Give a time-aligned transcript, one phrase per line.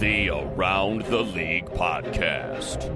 [0.00, 2.88] The Around the League podcast.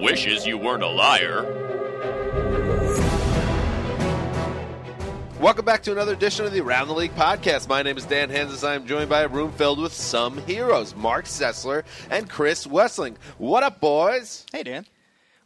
[0.00, 1.42] Wishes you weren't a liar.
[5.40, 7.68] Welcome back to another edition of the Around the League podcast.
[7.68, 8.62] My name is Dan Hanzus.
[8.62, 11.82] I am joined by a room filled with some heroes, Marc Sessler
[12.12, 13.16] and Chris Wesseling.
[13.38, 14.46] What up, boys?
[14.52, 14.86] Hey, Dan.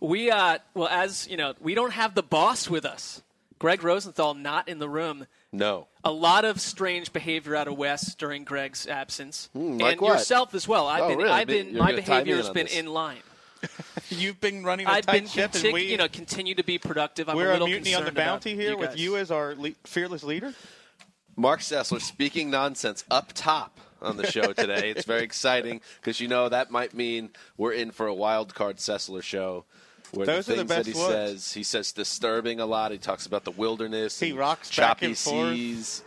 [0.00, 3.22] We, uh, well, as you know, we don't have the boss with us.
[3.58, 5.26] Greg Rosenthal not in the room.
[5.52, 5.86] No.
[6.04, 10.12] A lot of strange behavior out of Wes during Greg's absence, Hmm, like and what?
[10.18, 10.86] yourself as well.
[10.88, 11.30] I've Oh, been, really?
[11.30, 12.76] I've been, you're my gonna tie me behavior has been this.
[12.78, 13.18] in line.
[14.08, 16.78] You've been running a I've tight been, ship, and we you know, continue to be
[16.78, 17.28] productive.
[17.28, 19.70] I'm we're a a little mutiny on the bounty here with you as our le-
[19.84, 20.52] fearless leader.
[21.36, 24.90] Marc Sessler speaking nonsense up top on the show today.
[24.90, 28.78] it's very exciting because you know that might mean we're in for a wild card
[28.78, 29.64] Sessler show.
[30.12, 31.12] Where Those the are the things that he ones.
[31.12, 32.92] says, he says disturbing a lot.
[32.92, 34.20] He talks about the wilderness.
[34.20, 36.02] He rocks choppy seas.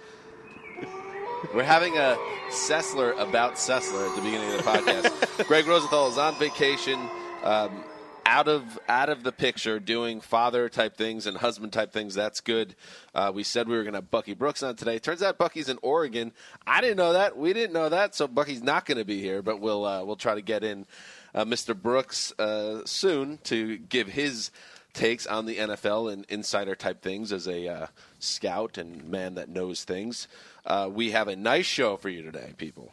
[1.54, 2.18] We're having a
[2.50, 5.48] Sessler about Sessler at the beginning of the podcast.
[5.48, 7.00] Greg Rosenthal is on vacation,
[7.44, 7.84] um,
[8.26, 12.16] out of out of the picture, doing father type things and husband type things.
[12.16, 12.76] That's good.
[13.14, 14.98] Uh, we said we were going to have Bucky Brooks on today.
[14.98, 16.32] Turns out Bucky's in Oregon.
[16.66, 17.38] I didn't know that.
[17.38, 18.16] We didn't know that.
[18.16, 20.86] So Bucky's not going to be here, but we'll uh, we'll try to get in
[21.44, 21.80] Mr.
[21.80, 24.52] Brooks uh, soon to give his
[24.94, 27.88] takes on the NFL and insider type things as a uh,
[28.20, 30.28] scout and man that knows things.
[30.66, 32.92] Uh, we have a nice show for you today, people.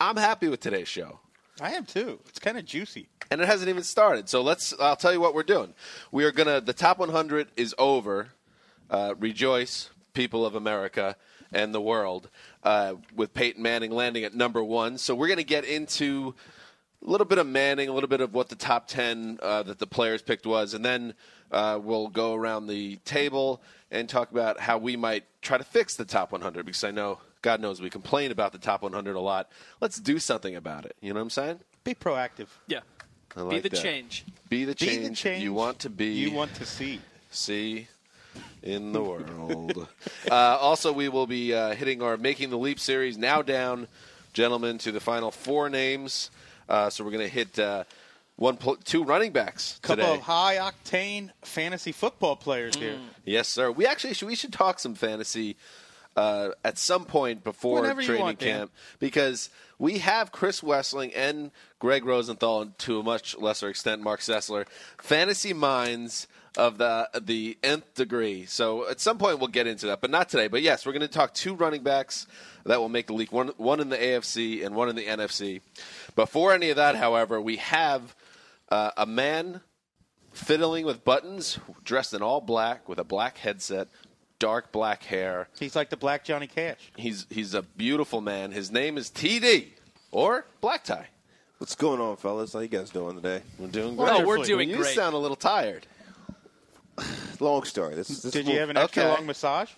[0.00, 1.20] I'm happy with today's show.
[1.60, 2.18] I am too.
[2.28, 3.08] It's kind of juicy.
[3.30, 4.28] And it hasn't even started.
[4.28, 4.74] So let's.
[4.80, 5.72] I'll tell you what we're doing.
[6.10, 6.60] We are gonna.
[6.60, 8.28] The top 100 is over.
[8.90, 11.16] Uh, rejoice, people of America
[11.52, 12.28] and the world,
[12.64, 14.98] uh, with Peyton Manning landing at number one.
[14.98, 16.34] So we're gonna get into
[17.04, 19.78] a little bit of Manning, a little bit of what the top 10 uh, that
[19.78, 21.14] the players picked was, and then
[21.52, 23.60] uh, we'll go around the table
[23.90, 27.18] and talk about how we might try to fix the top 100 because I know,
[27.42, 29.50] God knows, we complain about the top 100 a lot.
[29.80, 30.96] Let's do something about it.
[31.00, 31.60] You know what I'm saying?
[31.84, 32.48] Be proactive.
[32.66, 32.80] Yeah,
[33.36, 33.82] I be like the that.
[33.82, 34.24] change.
[34.48, 36.12] Be the change, Be change, the change you want to be.
[36.14, 37.00] You want to see.
[37.30, 37.88] see
[38.62, 39.86] in the world.
[40.30, 43.86] uh, also, we will be uh, hitting our Making the Leap series now down,
[44.32, 46.30] gentlemen, to the final four names.
[46.68, 47.84] Uh, so we're going to hit uh,
[48.36, 50.14] one, two running backs Couple today.
[50.16, 52.98] of high octane fantasy football players here.
[53.24, 53.70] Yes, sir.
[53.70, 55.56] We actually should, we should talk some fantasy
[56.16, 58.58] uh, at some point before Whenever training want, Dan.
[58.58, 64.02] camp because we have Chris Wesseling and Greg Rosenthal, and to a much lesser extent,
[64.02, 64.66] Marc Sessler,
[64.98, 68.46] fantasy minds of the the nth degree.
[68.46, 70.48] So at some point we'll get into that, but not today.
[70.48, 72.26] But yes, we're going to talk two running backs
[72.64, 73.32] that will make the league.
[73.32, 75.60] One one in the AFC and one in the NFC.
[76.16, 78.14] Before any of that, however, we have
[78.68, 79.60] uh, a man
[80.32, 83.88] fiddling with buttons, dressed in all black with a black headset,
[84.38, 85.48] dark black hair.
[85.58, 86.92] He's like the black Johnny Cash.
[86.96, 88.52] He's he's a beautiful man.
[88.52, 89.68] His name is TD
[90.10, 91.08] or Black Tie.
[91.58, 92.52] What's going on, fellas?
[92.52, 93.40] How you guys doing today?
[93.58, 94.10] We're doing great.
[94.10, 94.46] Oh, we're Wonderfully.
[94.48, 94.94] doing you great.
[94.94, 95.86] sound a little tired.
[97.40, 97.94] Long story.
[97.94, 99.12] This, this Did will- you have an extra okay.
[99.14, 99.70] long massage?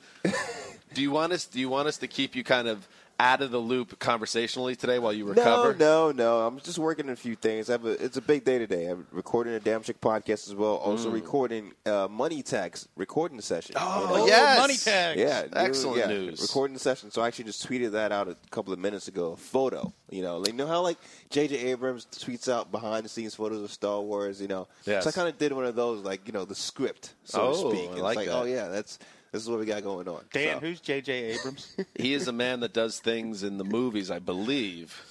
[0.95, 1.45] Do you want us?
[1.47, 2.87] Do you want us to keep you kind of
[3.19, 5.75] out of the loop conversationally today while you recover?
[5.75, 6.41] no, no.
[6.41, 6.47] no.
[6.47, 7.71] I'm just working on a few things.
[7.71, 8.87] I have a, it's a big day today.
[8.87, 10.75] I'm recording a Damn Chick podcast as well.
[10.77, 13.75] Also recording uh, Money Tax recording session.
[13.75, 13.81] Mm.
[13.83, 14.59] Oh, You yes.
[14.59, 15.19] money tags.
[15.21, 16.43] Yeah, Excellent yeah, news.
[16.43, 17.11] Recording session.
[17.11, 19.33] So I actually just tweeted that out a couple of minutes ago.
[19.33, 19.93] A photo.
[20.11, 20.99] You know, like, you know how like
[21.31, 21.57] J.J.
[21.57, 24.41] Abrams tweets out behind the scenes photos of Star Wars.
[24.41, 25.05] You know, Yes.
[25.05, 27.71] so I kind of did one of those, like you know, the script, so Oh,
[27.71, 27.91] to speak.
[27.91, 28.35] I It's like like, that.
[28.37, 28.99] oh yeah, that's
[29.33, 30.25] this is what we got going on.
[30.33, 31.13] Dan, So- who's J.J.
[31.35, 31.77] Abrams?
[31.97, 35.03] He is a man that does things in the movies, I believe.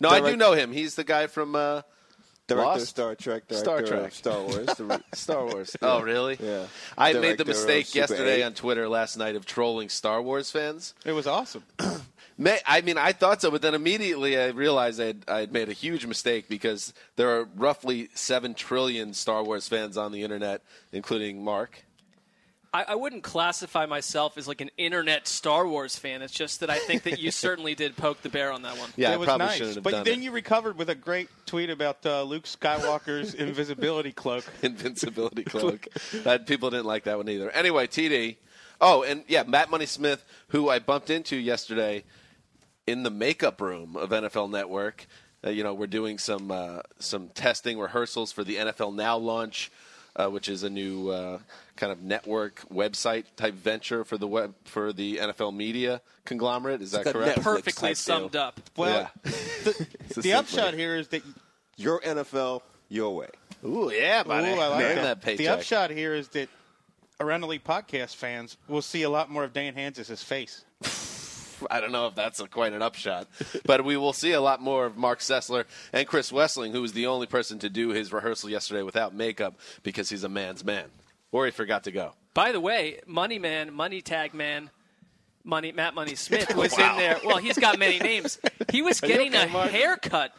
[0.00, 0.72] No, I do know him.
[0.72, 1.82] He's the guy from uh,
[2.46, 2.82] director Lost?
[2.82, 4.12] of Star Trek, director Star of Trek.
[4.12, 5.02] Star Wars.
[5.14, 5.76] Star Wars.
[5.82, 6.36] oh, really?
[6.40, 6.66] Yeah.
[6.98, 8.44] I made the mistake yesterday 8.
[8.44, 10.94] on Twitter last night of trolling Star Wars fans.
[11.04, 11.62] it was awesome.
[12.36, 15.72] May, I mean, I thought so, but then immediately I realized I'd, I'd made a
[15.72, 20.60] huge mistake because there are roughly 7 trillion Star Wars fans on the internet,
[20.92, 21.84] including Mark.
[22.74, 26.22] I, I wouldn't classify myself as like an internet Star Wars fan.
[26.22, 28.90] It's just that I think that you certainly did poke the bear on that one.
[28.96, 29.56] Yeah, it I was probably nice.
[29.56, 30.24] shouldn't have but done then it.
[30.24, 34.44] you recovered with a great tweet about uh, Luke Skywalker's invisibility cloak.
[34.62, 35.86] Invincibility cloak.
[36.24, 37.48] that people didn't like that one either.
[37.52, 38.36] Anyway, TD.
[38.80, 42.02] Oh, and yeah, Matt Money Smith, who I bumped into yesterday
[42.88, 45.06] in the makeup room of NFL Network.
[45.46, 49.70] Uh, you know, we're doing some uh, some testing rehearsals for the NFL Now launch,
[50.16, 51.38] uh, which is a new uh,
[51.76, 56.80] kind of network website type venture for the web for the NFL media conglomerate.
[56.82, 57.40] Is that correct?
[57.42, 58.42] Perfectly summed deal.
[58.42, 58.60] up.
[58.76, 59.30] Well, Yeah.
[60.14, 61.22] the, the upshot here is that
[61.76, 63.28] Your NFL, your way.
[63.64, 64.48] Ooh, yeah, buddy.
[64.50, 64.60] Ooh.
[64.60, 65.22] I like Earn that.
[65.22, 66.48] that The upshot here is that
[67.20, 70.64] around the league podcast fans will see a lot more of Dan Hanzus' face.
[71.70, 73.26] I don't know if that's a, quite an upshot,
[73.64, 76.92] but we will see a lot more of Marc Sessler and Chris Wesseling, who was
[76.92, 80.86] the only person to do his rehearsal yesterday without makeup because he's a man's man,
[81.32, 82.12] or he forgot to go.
[82.34, 84.70] By the way, Money Man, Money Tag Man,
[85.44, 86.92] Money Matt Money Smith was Wow.
[86.92, 87.20] in there.
[87.24, 88.38] Well, he's got many names.
[88.72, 89.70] He was getting okay, a Mark?
[89.70, 90.34] haircut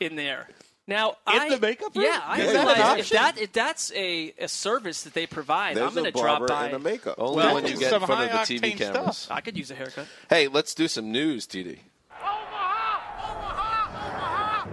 [0.00, 0.48] in there.
[0.86, 2.04] Now, In I, the makeup room?
[2.04, 5.76] Yeah, I Is that realize if that if that's a, a service that they provide,
[5.76, 6.66] There's I'm going to drop barber by.
[6.66, 7.14] and a makeup.
[7.18, 9.16] Only Well, when you get in front of the TV octane cameras.
[9.16, 9.36] stuff.
[9.36, 10.06] I could use a haircut.
[10.28, 11.78] Hey, let's do some news, TD.
[12.10, 12.94] Omaha
[13.30, 14.66] Omaha,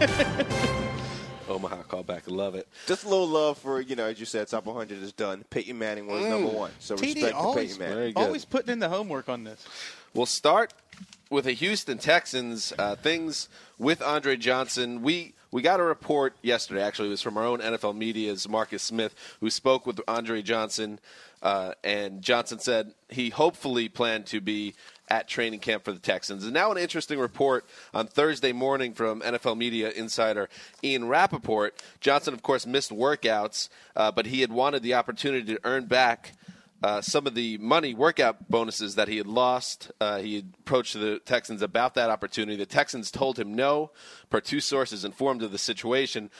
[0.00, 0.66] Omaha.
[1.48, 2.68] Omaha callback, love it.
[2.86, 5.44] Just a little love for, you know, as you said, top 100 is done.
[5.50, 6.54] Peyton Manning was number mm.
[6.54, 6.70] one.
[6.78, 8.12] So TD respect to always, Peyton Manning.
[8.16, 9.64] Always putting in the homework on this.
[10.12, 10.74] We'll start
[11.30, 12.72] with the Houston Texans.
[12.76, 13.48] Uh, things
[13.78, 15.02] with Andre Johnson.
[15.02, 16.82] We we got a report yesterday.
[16.82, 20.98] Actually, it was from our own NFL media's Marcus Smith, who spoke with Andre Johnson,
[21.42, 24.74] uh, and Johnson said he hopefully planned to be
[25.08, 26.42] at training camp for the Texans.
[26.42, 27.64] And now an interesting report
[27.94, 30.48] on Thursday morning from NFL media insider
[30.82, 31.80] Ian Rapoport.
[32.00, 36.32] Johnson, of course, missed workouts, uh, but he had wanted the opportunity to earn back
[36.82, 39.92] uh, some of the money workout bonuses that he had lost.
[40.00, 42.56] Uh, he approached the Texans about that opportunity.
[42.56, 43.90] The Texans told him no,
[44.30, 46.30] per two sources informed of the situation.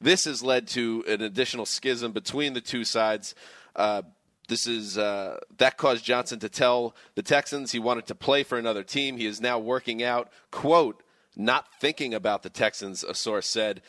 [0.00, 3.34] This has led to an additional schism between the two sides.
[3.76, 4.02] Uh,
[4.48, 8.58] this is uh, that caused Johnson to tell the Texans he wanted to play for
[8.58, 9.16] another team.
[9.16, 11.02] He is now working out, quote,
[11.36, 13.82] not thinking about the Texans, a source said.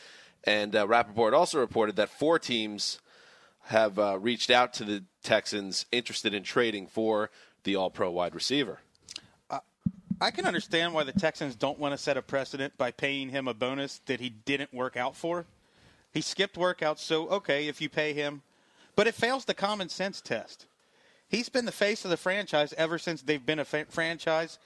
[0.44, 3.00] And uh, Rapoport also reported that four teams
[3.64, 7.30] have uh, reached out to the Texans interested in trading for
[7.64, 8.80] the All Pro wide receiver.
[10.20, 13.48] I can understand why the Texans don't want to set a precedent by paying him
[13.48, 15.44] a bonus that he didn't work out for.
[16.12, 18.42] He skipped workouts, so okay, if you pay him,
[18.94, 20.66] but it fails the common sense test.
[21.28, 24.58] He's been the face of the franchise ever since they've been a fa- franchise.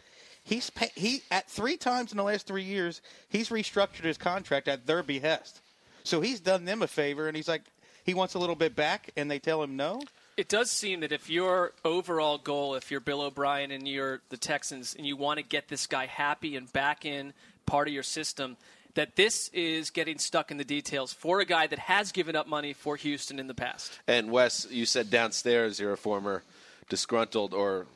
[0.44, 3.00] He's pay- he at three times in the last three years.
[3.30, 5.62] He's restructured his contract at their behest,
[6.04, 7.62] so he's done them a favor, and he's like
[8.08, 10.00] he wants a little bit back, and they tell him no.
[10.38, 14.38] It does seem that if your overall goal, if you're Bill O'Brien and you're the
[14.38, 17.34] Texans, and you want to get this guy happy and back in
[17.66, 18.56] part of your system,
[18.94, 22.48] that this is getting stuck in the details for a guy that has given up
[22.48, 23.92] money for Houston in the past.
[24.08, 26.42] And Wes, you said downstairs you're a former
[26.88, 27.88] disgruntled or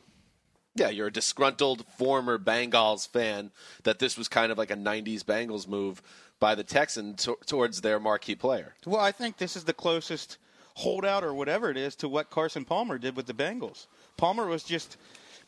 [0.75, 3.51] yeah, you're a disgruntled former Bengals fan
[3.85, 6.03] that this was kind of like a 90s Bengals move
[6.43, 8.75] by the Texans to- towards their marquee player.
[8.85, 10.39] Well, I think this is the closest
[10.75, 13.87] holdout or whatever it is to what Carson Palmer did with the Bengals.
[14.17, 14.97] Palmer was just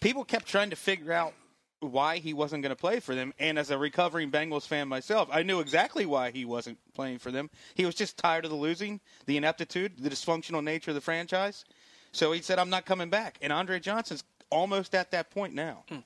[0.00, 1.34] people kept trying to figure out
[1.80, 5.28] why he wasn't going to play for them and as a recovering Bengals fan myself,
[5.32, 7.50] I knew exactly why he wasn't playing for them.
[7.74, 11.64] He was just tired of the losing, the ineptitude, the dysfunctional nature of the franchise.
[12.12, 13.36] So he said I'm not coming back.
[13.42, 15.82] And Andre Johnson's almost at that point now.
[15.88, 15.98] Hmm.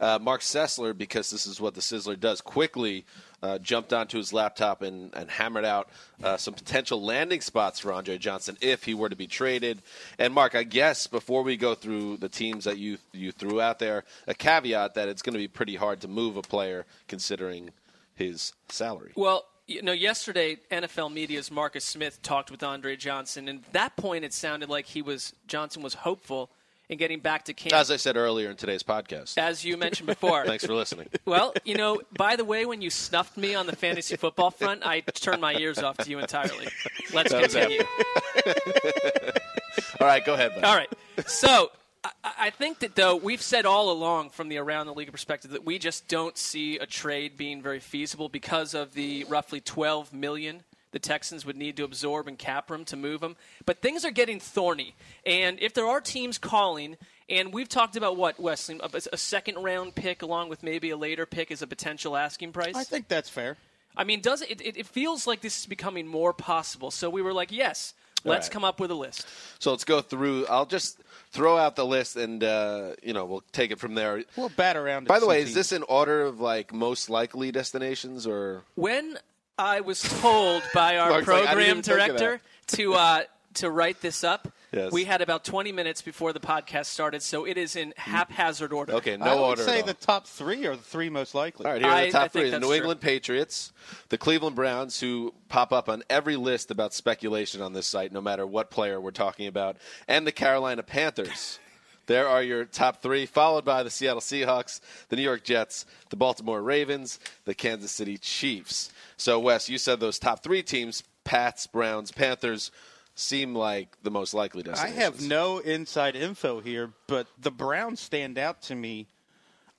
[0.00, 3.04] Uh, Marc Sessler, because this is what the Sizzler does, quickly
[3.42, 5.88] uh, jumped onto his laptop and, and hammered out
[6.22, 9.82] uh, some potential landing spots for Andre Johnson if he were to be traded.
[10.18, 13.78] And Mark, I guess before we go through the teams that you you threw out
[13.78, 17.70] there, a caveat that it's going to be pretty hard to move a player considering
[18.14, 19.12] his salary.
[19.16, 23.96] Well, you know, yesterday NFL media's Marcus Smith talked with Andre Johnson, and at that
[23.96, 26.50] point it sounded like he was Johnson was hopeful
[26.90, 27.72] in getting back to camp.
[27.72, 29.38] As I said earlier in today's podcast.
[29.38, 30.44] As you mentioned before.
[30.46, 31.08] Thanks for listening.
[31.24, 34.84] Well, you know, by the way, when you snuffed me on the fantasy football front,
[34.84, 36.66] I turned my ears off to you entirely.
[37.14, 37.82] Let's That continue.
[40.00, 40.52] All right, go ahead.
[40.64, 40.88] All right.
[41.26, 41.70] So
[42.02, 45.52] I, I think that though we've said all along from the around the league perspective
[45.52, 50.12] that we just don't see a trade being very feasible because of the roughly 12
[50.12, 53.36] million the Texans would need to absorb in cap room to move him.
[53.66, 54.94] But things are getting thorny,
[55.24, 56.96] and if there are teams calling.
[57.28, 60.96] And we've talked about what Wesley, a, a second round pick along with maybe a
[60.96, 62.74] later pick is a potential asking price.
[62.74, 63.56] I think that's fair.
[63.96, 64.76] I mean, does it, it?
[64.76, 66.90] It feels like this is becoming more possible.
[66.90, 67.94] So we were like, yes,
[68.24, 68.52] let's right.
[68.52, 69.26] come up with a list.
[69.58, 70.46] So let's go through.
[70.46, 70.98] I'll just
[71.32, 74.24] throw out the list, and uh, you know we'll take it from there.
[74.36, 75.06] We'll bat around.
[75.06, 79.18] By the way, some is this in order of like most likely destinations, or When
[79.60, 82.94] I was told by our Mark's like, I didn't program even think of director to
[82.94, 83.22] uh,
[83.54, 84.92] to write this up, Yes.
[84.92, 88.92] we had about 20 minutes before the podcast started, so it is in haphazard order.
[88.94, 89.62] okay, no I would order?
[89.64, 89.86] say at all.
[89.88, 91.66] the top three are the three most likely.
[91.66, 92.76] All right, here are I- the top I think three: the that's New true.
[92.76, 93.72] England Patriots,
[94.08, 98.20] the Cleveland Browns, who pop up on every list about speculation on this site, no
[98.20, 99.76] matter what player we're talking about,
[100.08, 101.58] and the Carolina Panthers.
[102.06, 106.16] There are your top three, followed by the Seattle Seahawks, the New York Jets, the
[106.16, 108.90] Baltimore Ravens, the Kansas City Chiefs.
[109.20, 112.70] So, Wes, you said those top three teams: Pats, Browns, Panthers.
[113.16, 114.98] Seem like the most likely destinations.
[114.98, 119.08] I have no inside info here, but the Browns stand out to me.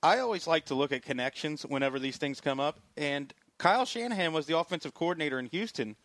[0.00, 4.32] I always like to look at connections whenever these things come up, and Kyle Shanahan
[4.32, 5.96] was the offensive coordinator in Houston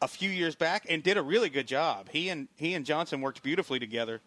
[0.00, 2.08] a few years back and did a really good job.
[2.10, 4.20] He and he and Johnson worked beautifully together.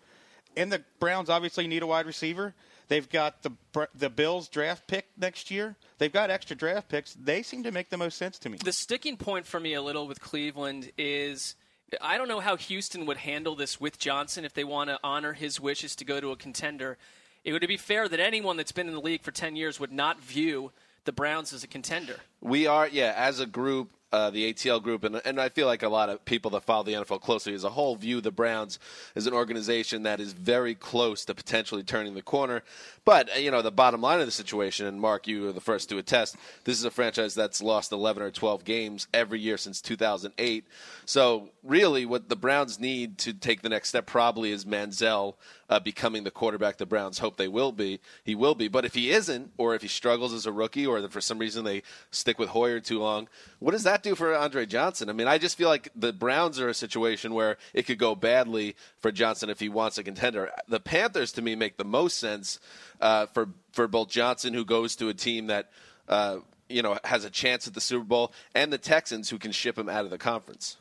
[0.56, 2.54] And the Browns obviously need a wide receiver.
[2.88, 3.52] They've got the
[3.96, 5.76] the Bills draft pick next year.
[5.98, 7.14] They've got extra draft picks.
[7.14, 8.58] They seem to make the most sense to me.
[8.64, 11.56] The sticking point for me a little with Cleveland is
[12.02, 15.34] I don't know how Houston would handle this with Johnson if they want to honor
[15.34, 16.98] his wishes to go to a contender.
[17.44, 19.92] It would be fair that anyone that's been in the league for 10 years would
[19.92, 20.72] not view
[21.06, 22.18] the Browns as a contender.
[22.42, 25.84] We are, yeah, as a group, uh, the ATL group, and, and I feel like
[25.84, 28.80] a lot of people that follow the NFL closely as a whole view the Browns
[29.14, 32.64] as an organization that is very close to potentially turning the corner.
[33.04, 35.60] But, uh, you know, the bottom line of the situation, and Mark, you are the
[35.60, 39.58] first to attest, this is a franchise that's lost 11 or 12 games every year
[39.58, 40.66] since 2008.
[41.06, 45.36] So, really, what the Browns need to take the next step probably is Manziel
[45.70, 48.00] uh, becoming the quarterback the Browns hope they will be.
[48.24, 48.68] He will be.
[48.68, 51.64] But if he isn't, or if he struggles as a rookie, or for some reason
[51.64, 51.84] they
[52.26, 53.28] stick with Hoyer too long,
[53.60, 55.12] what does that do for Andre Johnson?
[55.12, 58.16] I mean, I just feel like the Browns are a situation where it could go
[58.16, 60.50] badly for Johnson if he wants a contender.
[60.68, 62.60] The Panthers, to me, make the most sense
[63.00, 65.70] uh, for for both Johnson, who goes to a team that.
[66.10, 69.52] Uh, you know, has a chance at the Super Bowl, and the Texans, who can
[69.52, 70.78] ship him out of the conference.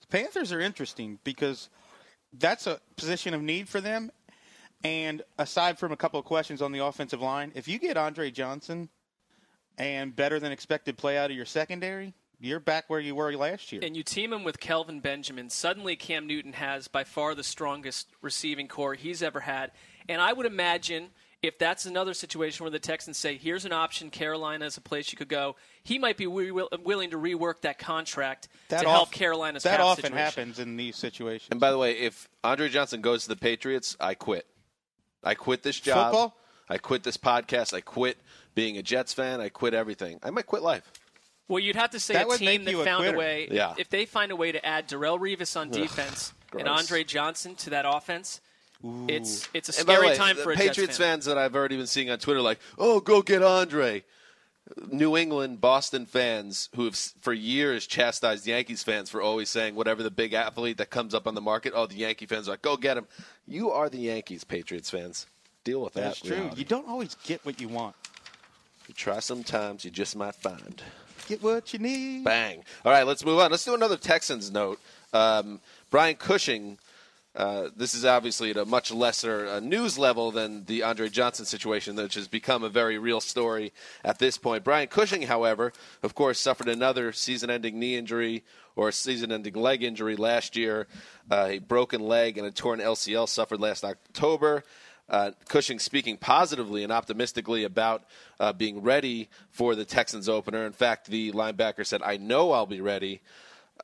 [0.00, 1.68] The Panthers are interesting because
[2.32, 4.10] that's a position of need for them.
[4.82, 8.32] And aside from a couple of questions on the offensive line, if you get Andre
[8.32, 8.88] Johnson
[9.78, 13.72] and better than expected play out of your secondary, you're back where you were last
[13.72, 13.80] year.
[13.84, 15.48] And you team him with Kelvin Benjamin.
[15.50, 19.70] Suddenly, Cam Newton has by far the strongest receiving corps he's ever had.
[20.08, 21.08] And I would imagine
[21.42, 25.12] if that's another situation where the Texans say, here's an option, Carolina is a place
[25.12, 28.88] you could go, he might be wi- will- willing to rework that contract that to
[28.88, 30.24] help Carolina's That often situation.
[30.24, 31.48] happens in these situations.
[31.50, 34.46] And by the way, if Andre Johnson goes to the Patriots, I quit.
[35.22, 36.12] I quit this job.
[36.12, 36.36] Football?
[36.68, 37.74] I quit this podcast.
[37.74, 38.16] I quit
[38.54, 39.40] being a Jets fan.
[39.40, 40.18] I quit everything.
[40.22, 40.90] I might quit life.
[41.48, 43.48] Well, you'd have to say That a would team make that a found a way.
[43.50, 43.74] Yeah.
[43.76, 47.70] If they find a way to add Darrelle Revis on defense and Andre Johnson to
[47.70, 48.40] that offense,
[49.08, 51.16] it's it's a And by the scary way, time the for a Patriots Jets fan.
[51.16, 54.04] fans that I've already been seeing on Twitter, like, "Oh, go get Andre."
[54.90, 60.02] New England, Boston fans who have for years chastised Yankees fans for always saying whatever
[60.02, 62.62] the big athlete that comes up on the market, oh, the Yankee fans are like,
[62.62, 63.06] go get him.
[63.46, 65.26] You are the Yankees, Patriots fans.
[65.64, 66.00] Deal with that.
[66.00, 66.28] That's that.
[66.28, 66.36] true.
[66.38, 66.58] reality.
[66.58, 67.94] You don't always get what you want.
[68.88, 70.82] You try sometimes, you just might find.
[71.26, 72.24] Get what you need.
[72.24, 72.62] Bang.
[72.84, 73.50] All right, let's move on.
[73.50, 74.78] Let's do another Texans note.
[75.12, 75.60] Um,
[75.90, 76.78] Brian Cushing.
[77.34, 81.44] Uh, this is obviously at a much lesser uh, news level than the Andre Johnson
[81.44, 83.72] situation, which has become a very real story
[84.04, 84.62] at this point.
[84.62, 85.72] Brian Cushing, however,
[86.04, 88.44] of course, suffered another season ending knee injury
[88.76, 90.86] or a season ending leg injury last year.
[91.28, 94.62] Uh, a broken leg and a torn LCL suffered last October.
[95.08, 98.04] Uh, Cushing speaking positively and optimistically about
[98.40, 100.64] uh, being ready for the Texans opener.
[100.64, 103.20] In fact, the linebacker said, "I know I'll be ready."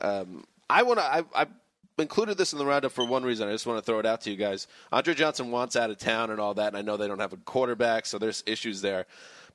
[0.00, 1.04] Um, I want to.
[1.04, 1.46] I, I
[1.98, 3.48] included this in the roundup for one reason.
[3.48, 4.66] I just want to throw it out to you guys.
[4.90, 7.32] Andre Johnson wants out of town and all that, and I know they don't have
[7.32, 9.06] a quarterback, so there's issues there.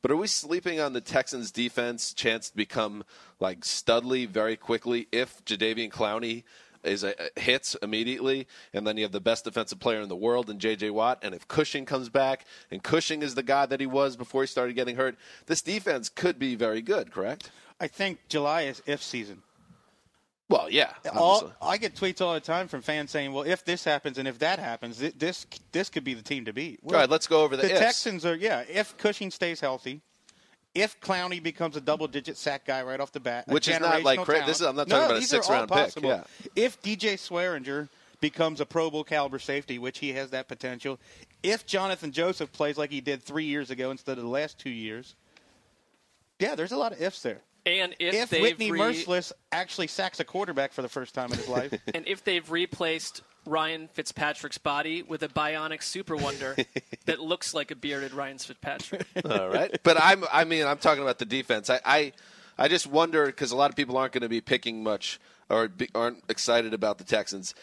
[0.01, 3.03] But are we sleeping on the Texans' defense chance to become
[3.39, 6.43] like Studley very quickly if Jadeveon Clowney
[6.85, 10.49] is a, hits immediately, and then you have the best defensive player in the world
[10.49, 10.91] in J.J.
[10.91, 14.43] Watt, and if Cushing comes back, and Cushing is the guy that he was before
[14.43, 15.15] he started getting hurt,
[15.47, 17.11] this defense could be very good.
[17.11, 17.51] Correct?
[17.79, 19.41] I think July is if season.
[20.47, 20.91] Well, yeah.
[21.13, 24.27] All, I get tweets all the time from fans saying, "Well, if this happens and
[24.27, 27.25] if that happens, this this could be the team to beat." Well, all right, let's
[27.25, 27.79] go over the, the ifs.
[27.79, 28.63] Texans are yeah.
[28.69, 30.01] If Cushing stays healthy,
[30.75, 34.19] if Clowney becomes a double-digit sack guy right off the bat, which is not like
[34.19, 35.77] cra- this is I'm not talking no, about a these are all six-round pick.
[35.77, 36.09] possible.
[36.09, 36.23] Yeah.
[36.55, 37.89] If DJ Swearinger
[38.19, 40.99] becomes a Pro Bowl caliber safety, which he has that potential,
[41.41, 44.69] if Jonathan Joseph plays like he did three years ago instead of the last two
[44.69, 45.15] years,
[46.39, 47.41] yeah, there's a lot of ifs there.
[47.65, 51.37] And if, If Whitney re- Mercilus actually sacks a quarterback for the first time in
[51.39, 56.55] his life, and if they've replaced Ryan Fitzpatrick's body with a bionic super wonder
[57.05, 59.05] that looks like a bearded Ryan Fitzpatrick.
[59.23, 61.69] All right, but I'm I mean I'm talking about the defense.
[61.69, 62.11] I I,
[62.57, 65.67] I just wonder because a lot of people aren't going to be picking much or
[65.67, 67.53] be, aren't excited about the Texans.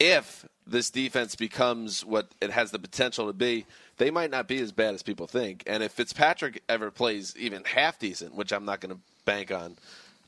[0.00, 3.66] If this defense becomes what it has the potential to be,
[3.98, 5.62] they might not be as bad as people think.
[5.66, 9.76] And if Fitzpatrick ever plays even half decent, which I'm not going to bank on,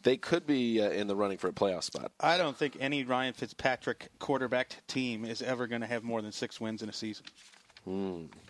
[0.07, 2.13] they could be uh, in the running for a playoff spot.
[2.21, 6.31] I don't think any Ryan Fitzpatrick quarterbacked team is ever going to have more than
[6.31, 7.27] six wins in a season.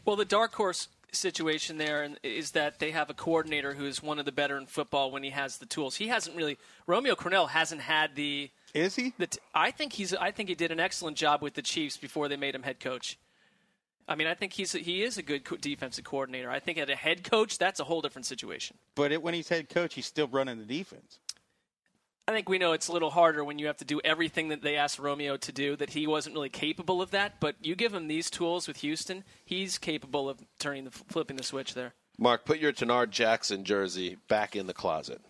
[0.05, 4.19] Well, the dark horse situation there is that they have a coordinator who is one
[4.19, 5.97] of the better in football when he has the tools.
[5.97, 9.15] He hasn't really Romeo Crennel hasn't had the Is he?
[9.17, 11.97] the t- I think he's I think he did an excellent job with the Chiefs
[11.97, 13.19] before they made him head coach.
[14.07, 16.51] I mean, I think he's he is a good co- defensive coordinator.
[16.51, 18.77] I think at a head coach, that's a whole different situation.
[18.95, 21.19] But it, when he's head coach, he's still running the defense.
[22.29, 24.61] I think we know it's a little harder when you have to do everything that
[24.61, 27.39] they asked Romeo to do, that he wasn't really capable of that.
[27.39, 31.45] But you give him these tools with Houston, he's capable of turning the flipping the
[31.45, 31.95] switch there.
[32.19, 35.21] Mark, put your Tanard Jackson jersey back in the closet.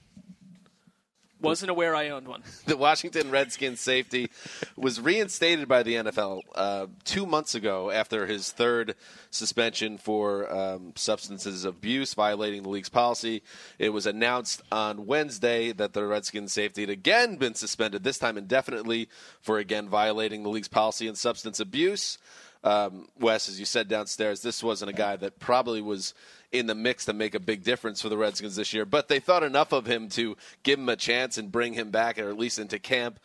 [1.47, 2.43] Wasn't aware I owned one.
[2.67, 4.31] the Washington Redskins safety
[4.77, 8.95] was reinstated by the NFL uh, two months ago after his third
[9.31, 13.43] suspension for um, substances abuse violating the league's policy.
[13.79, 18.37] It was announced on Wednesday that the Redskins safety had again been suspended, this time
[18.37, 19.09] indefinitely,
[19.41, 22.19] for again violating the league's policy and substance abuse.
[22.67, 26.15] Um, Wes, as you said downstairs, this wasn't a guy that probably was
[26.51, 29.21] in the mix to make a big difference for the Redskins this year, but they
[29.21, 32.37] thought enough of him to give him a chance and bring him back, or at
[32.37, 33.21] least into camp.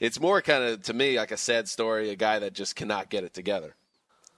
[0.00, 3.10] It's more kind of, to me, like a sad story, a guy that just cannot
[3.10, 3.74] get it together.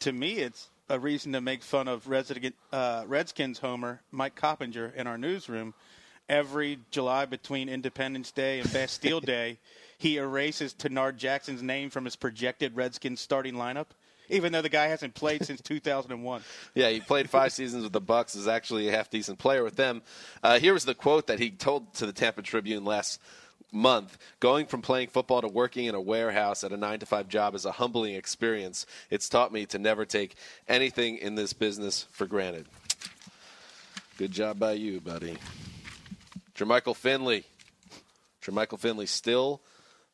[0.00, 4.92] To me, it's a reason to make fun of resident, uh, Redskins homer Mike Coppinger
[4.96, 5.72] in our newsroom.
[6.28, 9.58] Every July between Independence Day and Bastille Day,
[9.98, 13.86] he erases Tanard Jackson's name from his projected Redskins starting lineup,
[14.28, 16.42] even though the guy hasn't played since 2001.
[16.74, 18.36] Yeah, he played five seasons with the Bucs.
[18.36, 20.02] Is actually a half decent player with them.
[20.42, 23.20] Uh, here was the quote that he told to the Tampa Tribune last
[23.72, 24.16] month.
[24.40, 27.54] Going from playing football to working in a warehouse at a nine to five job
[27.54, 28.86] is a humbling experience.
[29.10, 30.36] It's taught me to never take
[30.68, 32.66] anything in this business for granted.
[34.16, 35.38] Good job by you, buddy.
[36.54, 37.44] Jermichael Finley.
[38.42, 39.60] Jermichael Finley still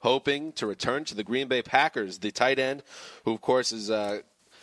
[0.04, 2.18] hoping to return to the Green Bay Packers.
[2.18, 2.82] The tight end,
[3.24, 4.20] who of course has uh,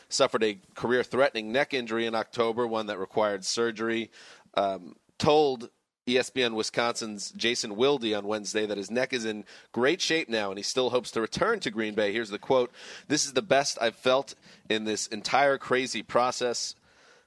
[0.07, 4.11] suffered a career-threatening neck injury in October, one that required surgery,
[4.53, 5.71] um, told
[6.05, 10.59] ESPN Wisconsin's Jason Wilde on Wednesday that his neck is in great shape now and
[10.59, 12.13] he still hopes to return to Green Bay.
[12.13, 12.71] Here's the quote
[13.07, 14.35] This is the best I've felt
[14.69, 16.75] in this entire crazy process.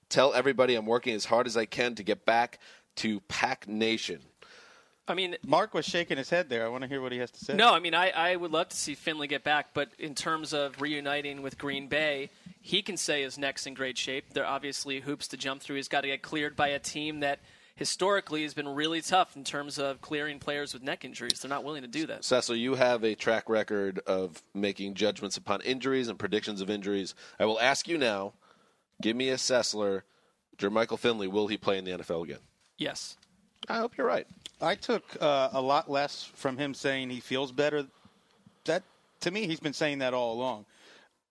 [0.08, 2.60] Tell everybody I'm working as hard as I can to get back
[2.96, 4.20] to Pack Nation.
[5.06, 6.64] I mean, Mark was shaking his head there.
[6.64, 7.54] I want to hear what he has to say.
[7.54, 10.54] No, I mean, I, I would love to see Finley get back, but in terms
[10.54, 12.30] of reuniting with Green Bay,
[12.62, 14.32] he can say his neck's in great shape.
[14.32, 15.76] There are obviously hoops to jump through.
[15.76, 17.40] He's got to get cleared by a team that
[17.76, 21.40] historically has been really tough in terms of clearing players with neck injuries.
[21.40, 22.24] They're not willing to do that.
[22.24, 27.14] Cecil, you have a track record of making judgments upon injuries and predictions of injuries.
[27.38, 28.32] I will ask you now
[29.02, 30.02] give me a Sessler.
[30.56, 32.38] Jermichael Finley, will he play in the NFL again?
[32.78, 33.16] Yes.
[33.68, 34.26] I hope you're right.
[34.60, 37.86] I took uh, a lot less from him saying he feels better.
[38.64, 38.82] That
[39.20, 40.66] to me, he's been saying that all along.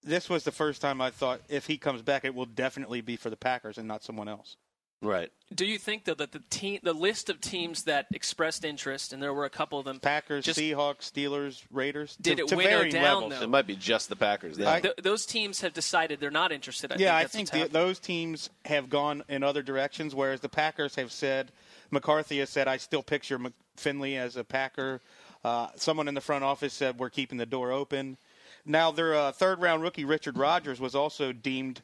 [0.03, 3.15] This was the first time I thought if he comes back, it will definitely be
[3.15, 4.57] for the Packers and not someone else.
[5.03, 5.31] Right.
[5.53, 9.21] Do you think though that the team, the list of teams that expressed interest, and
[9.21, 12.15] there were a couple of them, Packers, Seahawks, Steelers, Raiders.
[12.15, 13.33] Did to, it to winnow down, levels.
[13.39, 13.43] though?
[13.43, 14.57] It might be just the Packers.
[14.57, 14.67] Then.
[14.67, 16.91] I- th- those teams have decided they're not interested?
[16.91, 20.49] I yeah, think I think the, those teams have gone in other directions, whereas the
[20.49, 21.51] Packers have said,
[21.93, 23.39] McCarthy has said, I still picture
[23.77, 25.01] Finley as a Packer.
[25.43, 28.17] Uh, someone in the front office said, we're keeping the door open.
[28.65, 31.81] Now, their uh, third round rookie, Richard Rodgers, was also deemed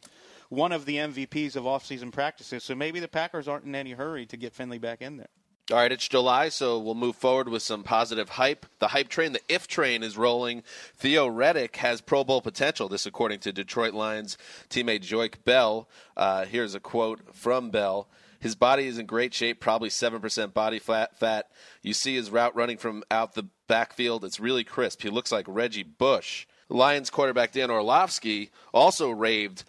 [0.50, 4.26] one of the MVPs of offseason practices, so maybe the Packers aren't in any hurry
[4.26, 5.30] to get Finley back in there.
[5.72, 8.66] All right, it's July, so we'll move forward with some positive hype.
[8.80, 10.64] The hype train, the if train, is rolling.
[10.98, 12.90] Theo Riddick has Pro Bowl potential.
[12.90, 14.36] This, according to Detroit Lions
[14.72, 15.88] teammate Joique Bell.
[16.18, 18.08] Uh, here's a quote from Bell.
[18.40, 21.48] His body is in great shape, probably 7% body fat, fat.
[21.84, 24.24] You see his route running from out the backfield.
[24.24, 25.02] It's really crisp.
[25.02, 26.48] He looks like Reggie Bush.
[26.70, 29.64] Lions quarterback Dan Orlovsky also raved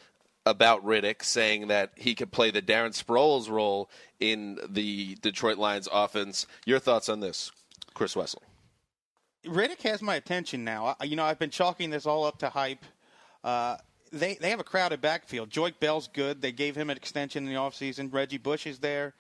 [0.46, 5.88] about Riddick, saying that he could play the Darren Sproles role in the Detroit Lions
[5.92, 6.46] offense.
[6.64, 7.52] Your thoughts on this,
[7.94, 8.42] Chris Wessel?
[9.46, 10.96] Riddick has my attention now.
[11.02, 12.85] You know, I've been chalking this all up to hype.
[13.42, 13.76] Uh,
[14.12, 15.50] they they have a crowded backfield.
[15.50, 16.42] Joique Bell's good.
[16.42, 18.12] They gave him an extension in the offseason.
[18.12, 19.14] Reggie Bush is there.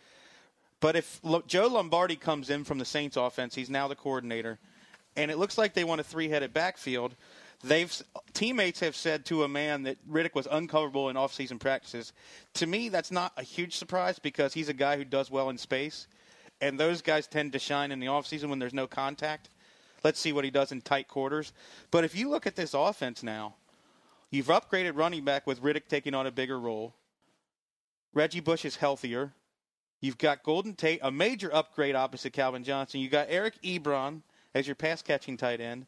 [0.80, 4.58] But if Lo- Joe Lombardi comes in from the Saints offense, he's now the coordinator,
[5.14, 7.14] and it looks like they want a three-headed backfield.
[7.62, 7.94] They've
[8.32, 12.14] teammates have said to a man that Riddick was uncoverable in off-season practices.
[12.54, 15.58] To me, that's not a huge surprise because he's a guy who does well in
[15.58, 16.06] space,
[16.62, 19.50] and those guys tend to shine in the offseason when there's no contact.
[20.02, 21.52] Let's see what he does in tight quarters.
[21.90, 23.56] But if you look at this offense now,
[24.30, 26.94] you've upgraded running back with Riddick taking on a bigger role.
[28.12, 29.32] Reggie Bush is healthier.
[30.00, 33.00] You've got Golden Tate, a major upgrade opposite Calvin Johnson.
[33.00, 34.22] You got Eric Ebron
[34.54, 35.86] as your pass catching tight end.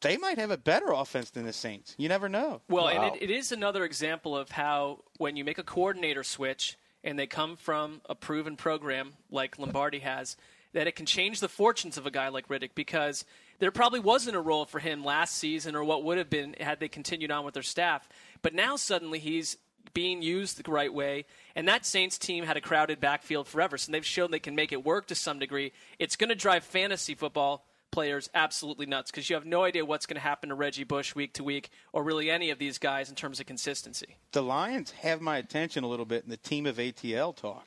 [0.00, 1.94] They might have a better offense than the Saints.
[1.98, 2.62] You never know.
[2.68, 6.78] Well, and it, it is another example of how when you make a coordinator switch
[7.04, 10.36] and they come from a proven program like Lombardi has,
[10.72, 13.24] that it can change the fortunes of a guy like Riddick because
[13.60, 16.80] there probably wasn't a role for him last season or what would have been had
[16.80, 18.08] they continued on with their staff.
[18.42, 19.56] But now suddenly he's
[19.94, 23.90] being used the right way, and that Saints team had a crowded backfield forever, so
[23.90, 25.72] they've shown they can make it work to some degree.
[25.98, 30.06] It's going to drive fantasy football players absolutely nuts because you have no idea what's
[30.06, 33.08] going to happen to Reggie Bush week to week or really any of these guys
[33.08, 34.16] in terms of consistency.
[34.32, 37.66] the Lions have my attention a little bit in the team of ATL talk.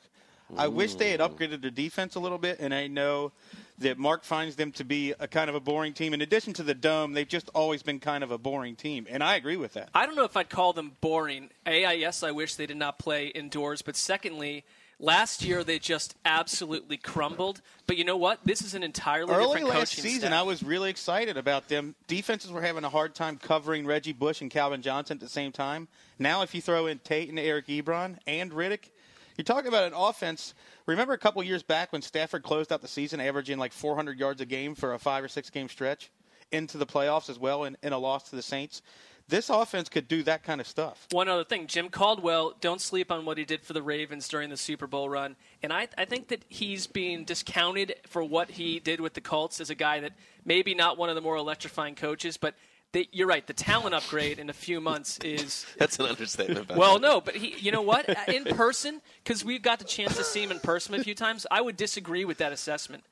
[0.56, 3.32] I wish they had upgraded their defense a little bit, and I know
[3.78, 6.14] that Mark finds them to be a kind of a boring team.
[6.14, 9.22] In addition to the dome, they've just always been kind of a boring team, and
[9.22, 9.88] I agree with that.
[9.94, 11.50] I don't know if I'd call them boring.
[11.66, 14.64] A, I, yes, I wish they did not play indoors, but secondly,
[15.00, 17.60] last year they just absolutely crumbled.
[17.86, 18.38] But you know what?
[18.44, 20.32] This is an entirely Early different last season, staff.
[20.32, 21.94] I was really excited about them.
[22.06, 25.52] Defenses were having a hard time covering Reggie Bush and Calvin Johnson at the same
[25.52, 25.88] time.
[26.18, 28.90] Now, if you throw in Tate and Eric Ebron and Riddick,
[29.36, 30.54] you're talking about an offense.
[30.86, 34.40] Remember a couple years back when Stafford closed out the season averaging like 400 yards
[34.40, 36.10] a game for a five or six game stretch
[36.52, 38.82] into the playoffs as well in, in a loss to the Saints?
[39.26, 41.06] This offense could do that kind of stuff.
[41.10, 44.50] One other thing, Jim Caldwell, don't sleep on what he did for the Ravens during
[44.50, 45.36] the Super Bowl run.
[45.62, 49.60] And I, I think that he's being discounted for what he did with the Colts
[49.60, 50.12] as a guy that
[50.44, 52.54] maybe not one of the more electrifying coaches, but
[52.94, 53.46] they, you're right.
[53.46, 56.68] The talent upgrade in a few months is That's an understatement.
[56.68, 57.00] by the well, way.
[57.00, 58.08] no, but he, you know what?
[58.08, 61.14] Uh, in person, because we've got the chance to see him in person a few
[61.14, 63.02] times, I would disagree with that assessment.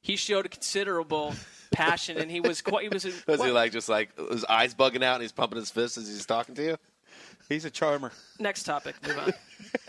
[0.00, 1.34] He showed a considerable
[1.72, 2.82] passion, and he was quite.
[2.84, 3.04] He was.
[3.04, 5.98] A, Was he like just like his eyes bugging out and he's pumping his fists
[5.98, 6.76] as he's talking to you?
[7.48, 8.12] He's a charmer.
[8.38, 8.94] Next topic.
[9.06, 9.32] Move on.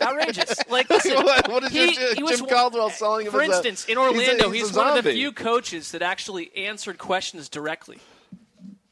[0.02, 0.54] Outrageous.
[0.68, 3.40] Like, listen, What- what is he, your- he was Jim one- Caldwell selling him For
[3.42, 5.92] as a- instance, in he's a- Orlando, he's a he's, one of the few coaches
[5.92, 7.98] that actually answered questions directly.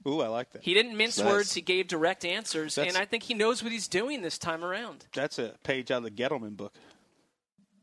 [0.07, 0.63] Ooh, I like that.
[0.63, 1.27] He didn't mince Nice.
[1.29, 4.39] words; he gave direct answers, That's- and I think he knows what he's doing this
[4.39, 5.05] time around.
[5.15, 6.73] That's a page out of the Gettleman book.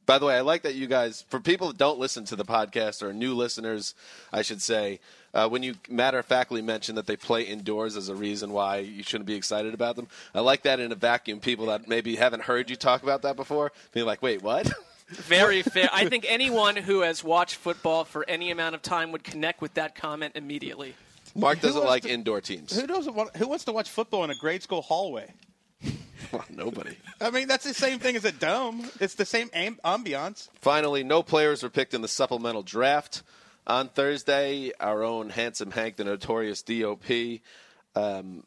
[0.06, 2.44] By the way, I like that you guys, for people that don't listen to the
[2.44, 3.94] podcast or new listeners,
[4.34, 5.00] I should say,
[5.36, 8.78] uh, when you matter of factly mention that they play indoors as a reason why
[8.80, 11.40] you shouldn't be excited about them, I like that in a vacuum.
[11.40, 14.72] People that maybe haven't heard you talk about that before, being like, wait, what?
[15.10, 15.90] Very fair.
[15.94, 19.76] I think anyone who has watched football for any amount of time would connect with
[19.76, 20.96] that comment immediately.
[21.40, 22.74] Mark doesn't like to- indoor teams.
[22.80, 23.36] Who doesn't want?
[23.38, 25.34] Who wants to watch football in a grade school hallway?
[26.32, 26.96] Well, nobody.
[27.20, 28.88] I mean, that's the same thing as a dome.
[29.00, 30.48] It's the same am- ambiance.
[30.62, 33.24] Finally, no players were picked in the supplemental draft.
[33.66, 37.40] On Thursday, our own handsome Hank, the notorious DOP,
[37.96, 38.44] um,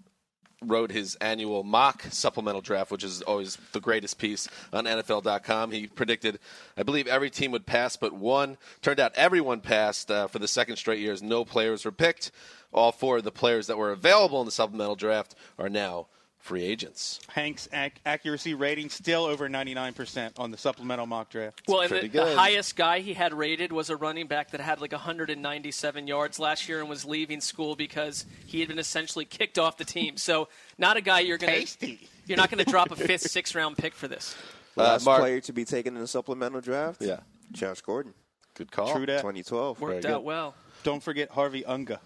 [0.65, 5.73] wrote his annual mock supplemental draft, which is always the greatest piece on NFL.com.
[5.73, 6.39] He predicted,
[6.77, 8.59] I believe, every team would pass but one.
[8.81, 11.21] Turned out everyone passed uh, for the second straight years.
[11.21, 12.31] No players were picked.
[12.73, 16.07] All four of the players that were available in the supplemental draft are now
[16.39, 17.21] free agents.
[17.29, 21.63] Hank's ac- accuracy rating still over 99% on the supplemental mock draft.
[21.69, 24.61] Well, and the, pretty the highest guy he had rated was a running back that
[24.61, 29.25] had like 197 yards last year and was leaving school because he had been essentially
[29.25, 30.17] kicked off the team.
[30.17, 33.55] So, not a guy you're going to you're not going to drop a fifth, sixth
[33.55, 34.35] round pick for this.
[34.75, 37.03] Last uh, Mark- player to be taken in the supplemental draft.
[37.03, 37.21] Yeah.
[37.53, 38.15] Josh Gordon,
[38.55, 38.93] Good call.
[38.93, 39.19] True that.
[39.19, 39.81] 2012.
[39.81, 40.25] Worked Very out good.
[40.27, 40.55] well.
[40.83, 42.01] Don't forget Harvey Unga.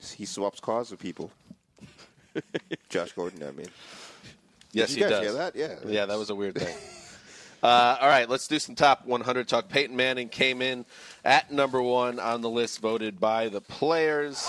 [0.00, 1.30] He swaps cars with people.
[2.88, 3.68] Josh Gordon, I mean.
[4.72, 5.22] Yes, Did he guys does.
[5.22, 5.56] hear that?
[5.56, 5.76] Yeah.
[5.86, 6.76] Yeah, that was a weird thing.
[7.62, 9.68] uh, all right, let's do some top 100 talk.
[9.68, 10.84] Peyton Manning came in
[11.24, 14.48] at number one on the list, voted by the players.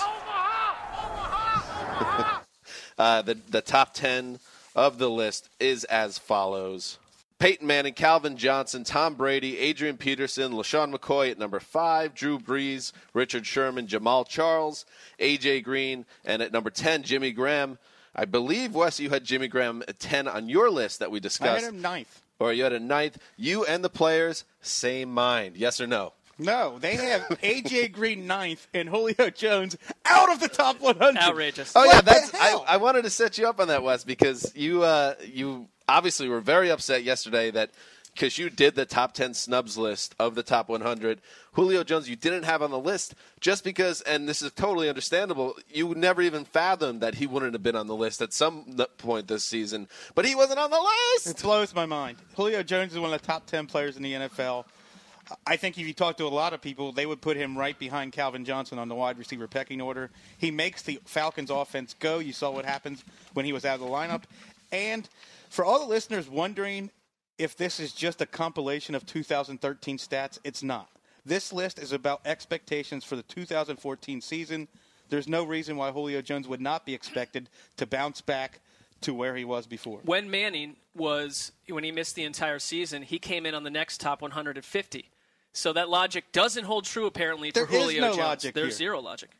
[2.98, 4.38] uh, the the top 10
[4.74, 6.98] of the list is as follows.
[7.42, 12.92] Peyton Manning, Calvin Johnson, Tom Brady, Adrian Peterson, LeSean McCoy at number five, Drew Brees,
[13.14, 14.86] Richard Sherman, Jamaal Charles,
[15.18, 17.78] AJ Green, and at number 10, Jimmy Graham.
[18.14, 21.62] I believe, Wes, you had Jimmy Graham at 10 on your list that we discussed.
[21.62, 22.22] I had him ninth.
[22.38, 23.18] Or you had a ninth.
[23.36, 25.56] You and the players, same mind.
[25.56, 26.12] Yes or no?
[26.38, 31.18] No, they have AJ Green ninth and Julio Jones out of the top 100.
[31.20, 31.72] Outrageous.
[31.74, 32.52] Oh What yeah, that's I.
[32.68, 36.34] I wanted to set you up on that, Wes, because you uh, you obviously we
[36.34, 37.70] were very upset yesterday that
[38.14, 41.20] because you did the top ten snubs list of the top 100,
[41.52, 45.56] Julio Jones you didn't have on the list just because, and this is totally understandable.
[45.70, 49.28] You never even fathomed that he wouldn't have been on the list at some point
[49.28, 50.80] this season, but he wasn't on the
[51.14, 51.26] list.
[51.26, 52.18] It blows my mind.
[52.36, 54.64] Julio Jones is one of the top 10 players in the NFL.
[55.46, 57.78] I think if you talk to a lot of people, they would put him right
[57.78, 60.10] behind Calvin Johnson on the wide receiver pecking order.
[60.36, 62.18] He makes the Falcons offense go.
[62.18, 63.02] You saw what happens
[63.32, 64.24] when he was out of the lineup.
[64.72, 65.08] And
[65.52, 66.90] for all the listeners wondering
[67.38, 70.88] if this is just a compilation of 2013 stats, it's not.
[71.24, 74.66] This list is about expectations for the 2014 season.
[75.08, 78.60] There's no reason why Julio Jones would not be expected to bounce back
[79.02, 80.00] to where he was before.
[80.04, 84.00] When Manning was when he missed the entire season, he came in on the next
[84.00, 85.10] top 150.
[85.52, 88.18] So that logic doesn't hold true apparently for There is Julio no Jones.
[88.18, 88.88] logic There's here.
[88.88, 89.30] zero logic.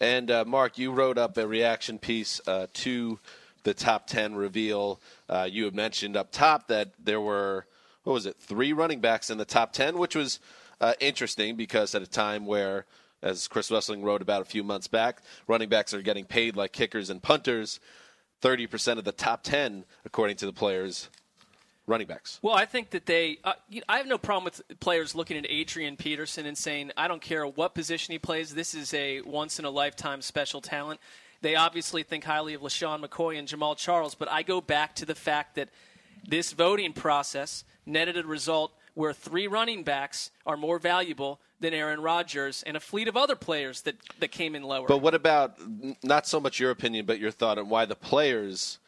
[0.00, 3.20] And uh, Mark, you wrote up a reaction piece uh, to
[3.62, 5.00] the top 10 reveal.
[5.28, 7.66] Uh, you had mentioned up top that there were,
[8.04, 10.40] what was it, three running backs in the top 10, which was
[10.80, 12.86] uh, interesting because at a time where,
[13.22, 16.72] as Chris Wesseling wrote about a few months back, running backs are getting paid like
[16.72, 17.80] kickers and punters.
[18.42, 21.10] 30% of the top 10, according to the players,
[21.86, 22.38] running backs.
[22.40, 23.38] Well, I think that they.
[23.44, 23.52] Uh,
[23.88, 27.46] I have no problem with players looking at Adrian Peterson and saying, "I don't care
[27.46, 28.54] what position he plays.
[28.54, 31.00] This is a once in a lifetime special talent."
[31.42, 35.06] They obviously think highly of LeSean McCoy and Jamaal Charles, but I go back to
[35.06, 35.70] the fact that
[36.26, 42.00] this voting process netted a result where three running backs are more valuable than Aaron
[42.00, 44.86] Rodgers and a fleet of other players that, that came in lower.
[44.86, 45.58] But what about
[46.02, 48.78] not so much your opinion, but your thought on why the players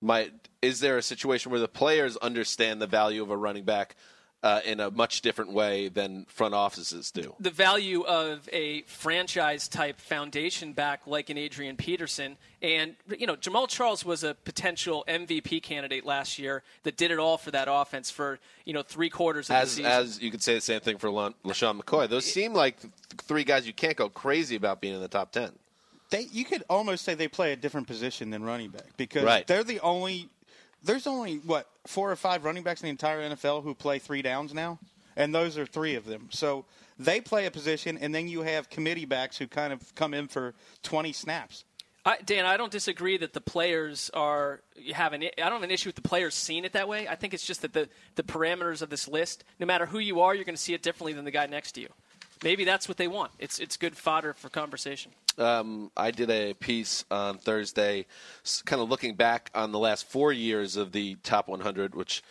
[0.00, 0.32] might?
[0.62, 3.96] Is there a situation where the players understand the value of a running back
[4.42, 7.34] uh, in a much different way than front offices do?
[7.40, 12.36] the value of a franchise type foundation back like an Adrian Peterson.
[12.62, 17.18] And, you know, Jamaal Charles was a potential MVP candidate last year that did it
[17.18, 19.86] all for that offense for, you know, three quarters of the season.
[19.86, 22.08] as you could say the same thing for Lon- LeSean McCoy.
[22.08, 25.32] Those seem like th- three guys you can't go crazy about being in the top
[25.32, 25.52] ten.
[26.10, 29.46] they you could almost say they play a different position than running back because Right.
[29.46, 30.28] they're the only
[30.82, 34.22] there's only what four or five running backs in the entire NFL who play three
[34.22, 34.78] downs now,
[35.16, 36.28] and those are three of them.
[36.30, 36.64] So
[36.98, 40.28] they play a position, and then you have committee backs who kind of come in
[40.28, 41.64] for 20 snaps.
[42.04, 44.62] I, Dan, I don't disagree that the players are
[44.92, 45.22] having.
[45.24, 47.06] I don't have an issue with the players seeing it that way.
[47.06, 50.20] I think it's just that the the parameters of this list, no matter who you
[50.20, 51.88] are, you're going to see it differently than the guy next to you.
[52.42, 53.32] Maybe that's what they want.
[53.38, 55.12] It's it's good fodder for conversation.
[55.38, 58.06] um, I did a piece on Thursday,
[58.64, 62.22] kind of looking back on the last four years of the top 100, which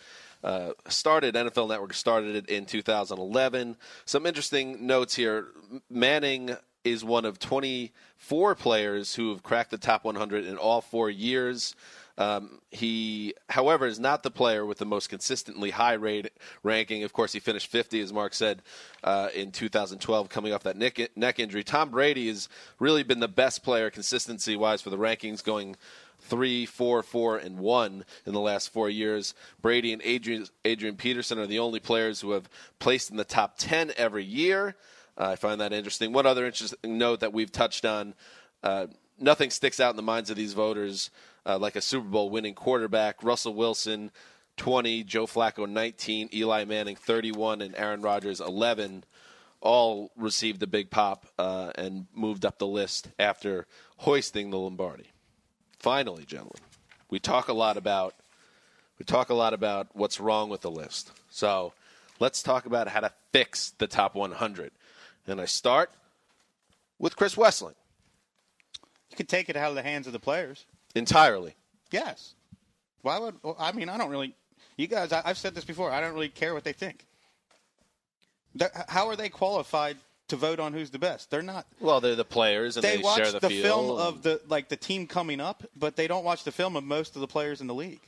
[0.42, 3.76] uh, started NFL Network started it in 2011.
[4.04, 5.48] Some interesting notes here.
[5.88, 11.10] Manning is one of 24 players who have cracked the top 100 in all four
[11.10, 11.74] years.
[12.20, 16.30] Um, he, however, is not the player with the most consistently high rate
[16.62, 17.02] ranking.
[17.02, 18.60] Of course, he finished 50, as Mark said,
[19.02, 21.64] uh, in 2012, coming off that neck, neck injury.
[21.64, 25.76] Tom Brady has really been the best player consistency wise for the rankings, going
[26.20, 29.32] three, four, four, and one in the last four years.
[29.62, 33.54] Brady and Adrian, Adrian Peterson are the only players who have placed in the top
[33.56, 34.76] 10 every year.
[35.16, 36.12] Uh, I find that interesting.
[36.12, 38.14] One other interesting note that we've touched on
[38.62, 41.08] uh, nothing sticks out in the minds of these voters
[41.46, 43.22] uh, like a Super Bowl winning quarterback.
[43.22, 44.10] Russell Wilson,
[44.56, 49.04] 20, Joe Flacco, 19, Eli Manning, 31, and Aaron Rodgers, 11.
[49.60, 53.66] All received a big pop uh, and moved up the list after
[53.98, 55.10] hoisting the Lombardi.
[55.78, 56.60] Finally, gentlemen.
[57.10, 58.14] we talk a lot about
[58.98, 61.10] we talk a lot about what's wrong with the list.
[61.30, 61.72] So
[62.18, 64.72] let's talk about how to fix the top 100.
[65.26, 65.90] And I start
[66.98, 67.76] with Chris Wesseling
[69.10, 70.66] You could take it out of the hands of the players.
[70.94, 71.54] Entirely.
[71.90, 72.34] Yes.
[73.02, 73.88] Why would I mean?
[73.88, 74.34] I don't really.
[74.76, 75.90] You guys, I, I've said this before.
[75.90, 77.04] I don't really care what they think.
[78.54, 79.96] They're, how are they qualified
[80.28, 81.30] to vote on who's the best?
[81.30, 81.66] They're not.
[81.80, 84.40] Well, they're the players and They, they, watch share the, the, field film of the
[84.48, 87.26] like the team coming up, but they don't watch the film of most of the
[87.26, 88.00] players in the league.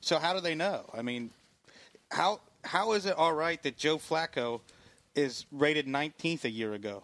[0.00, 0.88] So how do they know?
[0.94, 1.30] I mean,
[2.10, 4.60] how how is it all right that Joe Flacco
[5.14, 7.02] is rated 19th a year ago,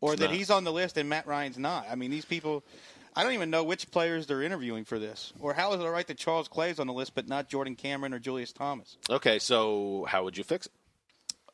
[0.00, 0.34] or It's that not.
[0.34, 1.86] he's on the list and Matt Ryan's not?
[1.90, 2.62] I mean, these people.
[3.18, 5.90] I don't even know which players they're interviewing for this, or how is it all
[5.90, 8.96] right that Charles Clay's on the list but not Jordan Cameron or Julius Thomas?
[9.10, 10.72] Okay, so how would you fix it?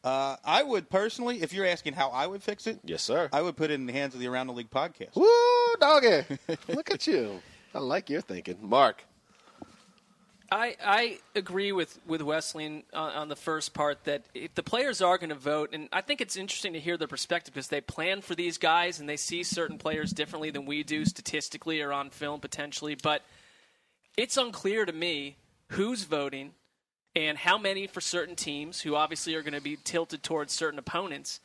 [0.05, 3.31] Uh, I would personally, if you're asking how I would fix it, Yes, sir.
[3.33, 5.17] I would put it in the hands of the Around the League podcast.
[5.17, 6.25] Woo, doggy.
[6.69, 7.41] Look at you.
[7.75, 8.59] I like your thinking.
[8.61, 9.03] Marc.
[10.51, 14.23] I, I agree with with Wesseling on, on the first part that
[14.55, 17.55] the players are going to vote, and I think it's interesting to hear their perspective
[17.55, 21.05] because they plan for these guys and they see certain players differently than we do
[21.05, 22.95] statistically or on film potentially.
[22.95, 23.23] But
[24.17, 25.37] it's unclear to me
[25.69, 26.53] who's voting
[27.17, 30.79] and how many for certain teams who obviously are going to be tilted towards certain
[30.79, 31.41] opponents.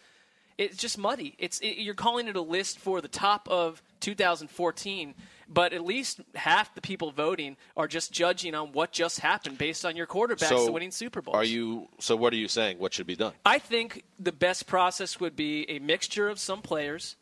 [0.59, 1.35] It's just muddy.
[1.39, 5.15] It's it, you're calling it a list for the top of 2014,
[5.47, 9.85] but at least half the people voting are just judging on what just happened based
[9.85, 11.37] on your quarterbacks so winning Super Bowls.
[11.37, 11.87] Are you?
[11.99, 12.77] So what are you saying?
[12.77, 13.31] What should be done?
[13.45, 17.15] I think the best process would be a mixture of some players,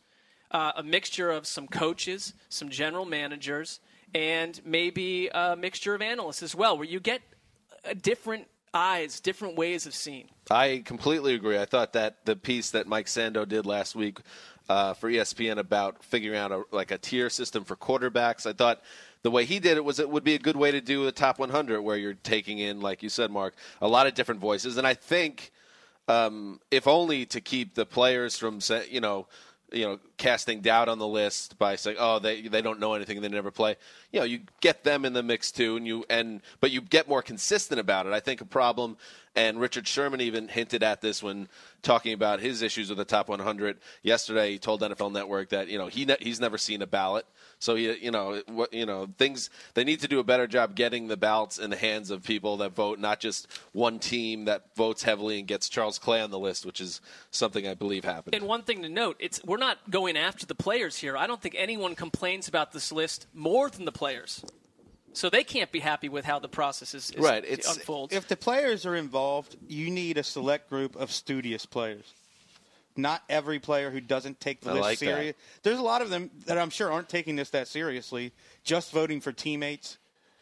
[0.50, 3.80] uh, a mixture of some coaches, some general managers,
[4.16, 7.22] and maybe a mixture of analysts as well, where you get
[7.86, 8.48] a different
[8.78, 10.30] eyes, different ways of seeing.
[10.50, 11.58] I completely agree.
[11.58, 14.20] I thought that the piece that Mike Sando did last week
[14.70, 18.82] uh, for ESPN about figuring out a, like a tier system for quarterbacks, I thought
[19.24, 21.12] the way he did it was it would be a good way to do the
[21.12, 24.78] top 100, where you're taking in, like you said, Marc, a lot of different voices.
[24.78, 25.52] And I think,
[26.08, 28.60] um, if only to keep the players from,
[28.90, 29.28] you know,
[29.72, 33.22] you know, casting doubt on the list by saying, "Oh, they they don't know anything,
[33.22, 33.76] they never play."
[34.12, 37.08] You know, you get them in the mix too, and you and but you get
[37.08, 38.14] more consistent about it.
[38.14, 38.98] I think a problem,
[39.38, 41.48] and Richard Sherman even hinted at this when
[41.84, 44.52] talking about his issues with the top 100 yesterday.
[44.52, 47.26] He told NFL Network that you know he ne- he's never seen a ballot,
[47.60, 50.76] so he you know what you know things they need to do a better job
[50.76, 54.76] getting the ballots in the hands of people that vote, not just one team that
[54.76, 58.34] votes heavily and gets Charles Clay on the list, which is something I believe happened.
[58.34, 61.16] And one thing to note, it's we're not going after the players here.
[61.16, 64.44] I don't think anyone complains about this list more than the players.
[65.14, 68.14] So they can't be happy with how the process is, is Right, it's- unfolds.
[68.14, 72.06] If the players are involved, you need a select group of studious players.
[72.96, 75.06] Not every player who doesn't take the I list like that.
[75.06, 75.36] serious.
[75.64, 78.32] There's a lot of them that I'm sure aren't taking this that seriously,
[78.64, 79.98] just voting for teammates,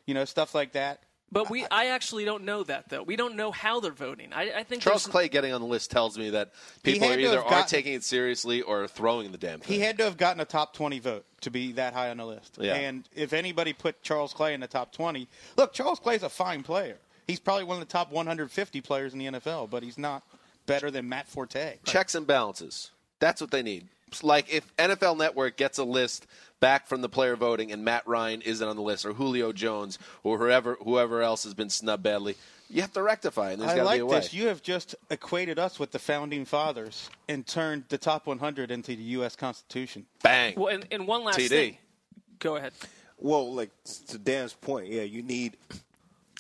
[0.06, 1.02] you know, stuff like that.
[1.32, 3.04] But we, I actually don't know that though.
[3.04, 4.32] We don't know how they're voting.
[4.34, 6.52] I, I think Charles Clay getting on the list tells me that
[6.84, 9.60] people had are to either have aren't gotten- taking it seriously or throwing the damn
[9.60, 9.74] thing.
[9.74, 12.26] He had to have gotten a top 20 vote to be that high on the
[12.26, 12.58] list.
[12.60, 12.76] Yeah.
[12.76, 16.64] And if anybody put Charles Clay in the top 20, look, Charles Clay's a fine
[16.64, 16.98] player.
[17.28, 20.24] He's probably one of the top 150 players in the NFL, but he's not
[20.68, 21.78] better than Matt Forte.
[21.84, 22.92] Checks and balances.
[23.20, 23.88] That's what they need.
[24.16, 26.26] It's Like if NFL Network gets a list
[26.62, 30.00] back from the player voting and Matt Ryan isn't on the list, or Julio Jones,
[30.24, 32.36] or whoever whoever else has been snubbed badly,
[32.70, 33.50] you have to rectify.
[33.50, 34.16] it, And there's I got to like be a way.
[34.22, 34.34] this.
[34.34, 38.96] You have just equated us with the founding fathers and turned the top 100 into
[38.96, 39.36] the U.S.
[39.36, 40.06] Constitution.
[40.24, 40.54] Bang.
[40.56, 41.50] Well, and, and one last TD.
[41.50, 41.78] thing.
[42.40, 42.72] Go ahead.
[43.18, 43.70] Well, like
[44.08, 45.58] to Dan's point, yeah, you need.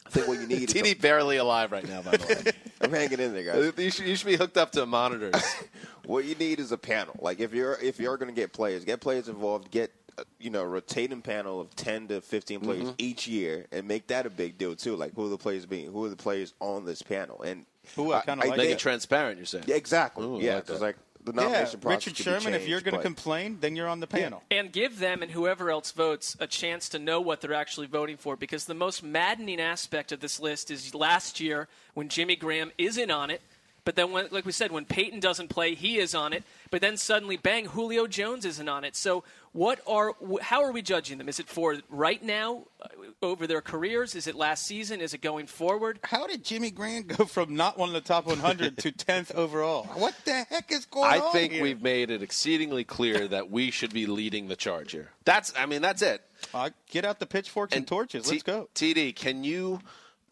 [0.06, 0.64] I think what you need.
[0.70, 2.52] is TD barely alive right now, by the way.
[2.86, 3.74] I'm hanging in there, guys.
[3.78, 5.36] you, should, you should be hooked up to monitors.
[6.06, 7.16] What you need is a panel.
[7.20, 10.52] Like if you're if you're going to get players, get players involved, get uh, you
[10.52, 12.94] know rotating panel of ten to fifteen players Mm-hmm.
[13.00, 14.96] each year, and make that a big deal too.
[14.96, 15.92] Like who are the players being?
[15.92, 17.42] Who are the players on this panel?
[17.42, 17.66] And
[17.98, 19.38] Ooh, I kinda like Make it transparent.
[19.38, 19.64] You're saying.
[19.66, 20.28] Yeah, exactly.
[20.28, 20.80] Ooh, yeah, like that.
[20.80, 23.88] like the Yeah, process Richard could be Sherman, if you're going to complain, then you're
[23.88, 24.44] on the panel.
[24.52, 28.18] And give them and whoever else votes a chance to know what they're actually voting
[28.18, 32.72] for because the most maddening aspect of this list is last year when Jimmy Graham
[32.78, 33.42] isn't on it.
[33.86, 36.44] But then, when, like we said, when Peyton doesn't play, he is on it.
[36.72, 38.96] But then suddenly, bang, Julio Jones isn't on it.
[38.96, 41.30] So, what are how are we judging them?
[41.30, 42.88] Is it for right now, uh,
[43.22, 44.16] over their careers?
[44.16, 45.02] Is it last season?
[45.02, 46.00] Is it going forward?
[46.04, 49.84] How did Jimmy Graham go from not one of the top 100 to 10th overall?
[49.96, 51.64] What the heck is going I on I think here?
[51.64, 55.10] we've made it exceedingly clear that we should be leading the charge here.
[55.24, 56.22] That's, I mean, that's it.
[56.54, 58.30] Uh, get out the pitchforks and, torches.
[58.30, 58.70] Let's T- go.
[58.76, 59.80] TD, can you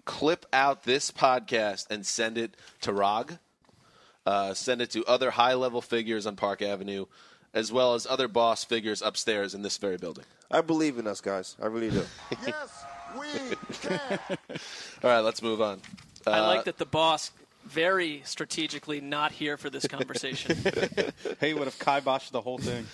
[0.05, 3.37] clip out this podcast and send it to Rog?
[4.25, 7.05] Uh, send it to other high level figures on Park Avenue,
[7.53, 10.25] as well as other boss figures upstairs in this very building.
[10.49, 11.55] I believe in us, guys.
[11.61, 12.05] I really do.
[12.47, 12.85] yes,
[13.19, 13.27] We
[13.81, 14.19] can.
[15.03, 15.81] All right, let's move on.
[16.25, 17.31] I Uh, like that the boss
[17.65, 20.57] very strategically not here for this conversation.
[21.39, 22.85] Hey, would have kiboshed the whole thing.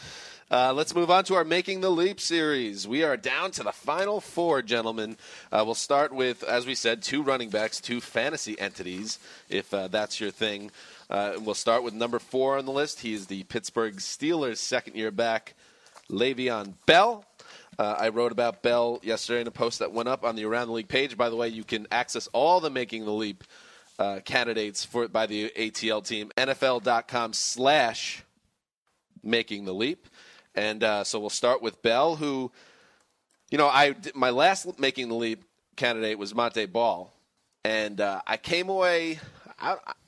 [0.51, 2.87] Uh, let's move on to our Making the Leap series.
[2.87, 5.15] We are down to the final four, gentlemen.
[5.51, 9.89] Uh, we'll start with, as we said, two running backs, two fantasy entities, if uh,
[9.89, 10.71] that's your thing.
[11.07, 13.01] Uh, we'll start with number four on the list.
[13.01, 15.53] He is the Pittsburgh Steelers' second year back,
[16.09, 17.25] Le'Veon Bell.
[17.77, 20.69] Uh, I wrote about Bell yesterday in a post that went up on the Around
[20.69, 21.15] the League page.
[21.15, 23.43] By the way, you can access all the Making the Leap
[23.99, 28.23] uh, candidates for by the ATL team, NFL.com slash
[29.23, 30.07] making the leap.
[30.60, 32.51] And uh, so we'll start with Bell, who,
[33.49, 35.45] you know, I my last making the leap
[35.78, 37.14] candidate was Monte Ball,
[37.64, 39.22] and uh, I came away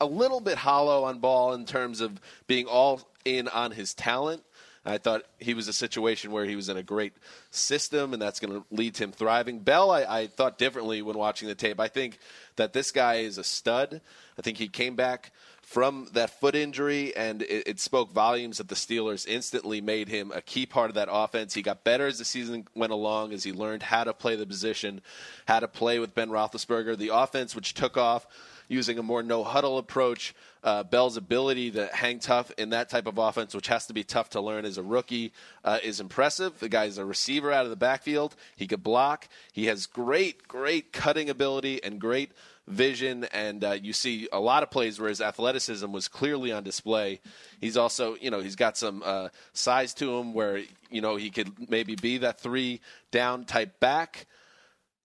[0.02, 4.44] a, little bit hollow on Ball in terms of being all in on his talent.
[4.84, 7.14] I thought he was a situation where he was in a great
[7.52, 9.60] system, and that's going to lead to him thriving.
[9.60, 11.80] Bell, I, I thought differently when watching the tape.
[11.80, 12.20] I think
[12.58, 14.02] that this guy is a stud.
[14.38, 15.32] I think he came back
[15.72, 20.30] from that foot injury, and it, it spoke volumes that the Steelers instantly made him
[20.36, 21.54] a key part of that offense.
[21.54, 24.46] He got better as the season went along, as he learned how to play the
[24.46, 25.00] position,
[25.48, 26.98] how to play with Ben Roethlisberger.
[26.98, 28.28] The offense, which took off
[28.68, 33.08] using a more no huddle approach, uh, Bell's ability to hang tough in that type
[33.08, 35.32] of offense, which has to be tough to learn as a rookie,
[35.64, 36.60] uh, is impressive.
[36.60, 38.36] The guy's a receiver out of the backfield.
[38.58, 39.30] He could block.
[39.54, 42.32] He has great, great cutting ability and great
[42.72, 46.64] vision, and uh, you see a lot of plays where his athleticism was clearly on
[46.64, 47.20] display.
[47.60, 51.30] He's also, you know, he's got some uh, size to him where you know he
[51.30, 54.26] could maybe be that three down type back.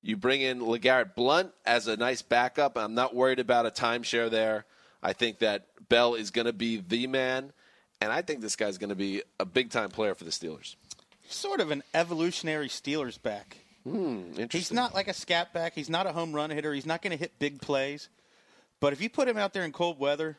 [0.02, 2.78] You bring in LeGarrette Blunt as a nice backup.
[2.78, 4.64] I'm not worried about a timeshare there.
[5.02, 7.52] I think that Bell is going to be the man,
[8.00, 10.76] and I think this guy's going to be a big time player for the Steelers.
[11.28, 13.65] Sort of an evolutionary Steelers back.
[13.86, 14.32] Hmm.
[14.50, 15.74] He's not like a scat back.
[15.74, 16.74] He's not a home run hitter.
[16.74, 18.08] He's not going to hit big plays.
[18.80, 20.36] But if you put him out there in cold weather,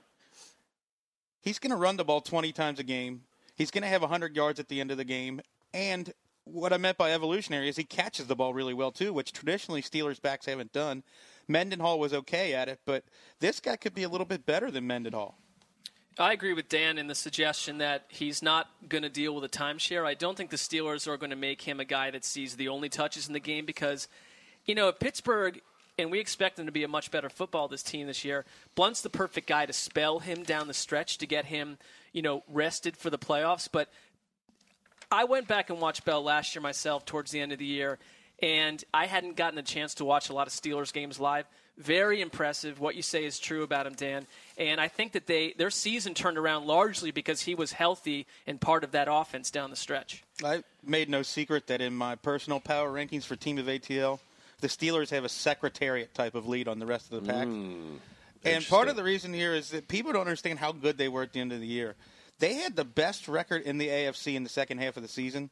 [1.41, 3.23] he's going to run the ball 20 times a game.
[3.55, 5.39] He's going to have 100 yards at the end of the game.
[5.73, 9.31] And what I meant by evolutionary is he catches the ball really well, too, which
[9.31, 11.03] traditionally Steelers backs haven't done.
[11.47, 13.05] Mendenhall was okay at it, but
[13.39, 15.37] this guy could be a little bit better than Mendenhall.
[16.19, 19.49] I agree with Dan in the suggestion that he's not going to deal with a
[19.49, 20.03] timeshare.
[20.03, 22.69] I don't think the Steelers are going to make him a guy that sees the
[22.69, 24.07] only touches in the game because,
[24.65, 25.61] you know, at Pittsburgh,
[25.99, 28.45] and we expect them to be a much better football this team this year.
[28.73, 31.77] Blunt's the perfect guy to spell him down the stretch to get him,
[32.13, 33.69] you know, rested for the playoffs.
[33.71, 33.87] But
[35.11, 37.99] I went back and watched Bell last year myself towards the end of the year,
[38.41, 41.45] and I hadn't gotten a chance to watch a lot of Steelers games live.
[41.77, 42.79] Very impressive.
[42.79, 44.25] What you say is true about him, Dan.
[44.57, 48.59] And I think that they their season turned around largely because he was healthy and
[48.59, 50.23] part of that offense down the stretch.
[50.43, 54.19] I made no secret that in my personal power rankings for Team of ATL,
[54.61, 57.45] the Steelers have a secretariat type of lead on the rest of the pack.
[57.45, 57.97] Hmm.
[58.43, 61.21] and part of the reason here is that people don't understand how good they were
[61.21, 61.95] at the end of the year.
[62.39, 65.49] They had the best record in the AFC in the second half of the season.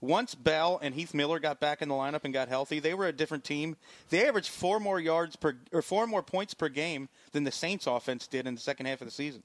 [0.00, 3.06] Once Bell and Heath Miller got back in the lineup and got healthy, they were
[3.06, 3.76] a different team.
[4.10, 7.86] They averaged four more yards per or four more points per game than the Saints
[7.86, 9.42] offense did in the second half of the season.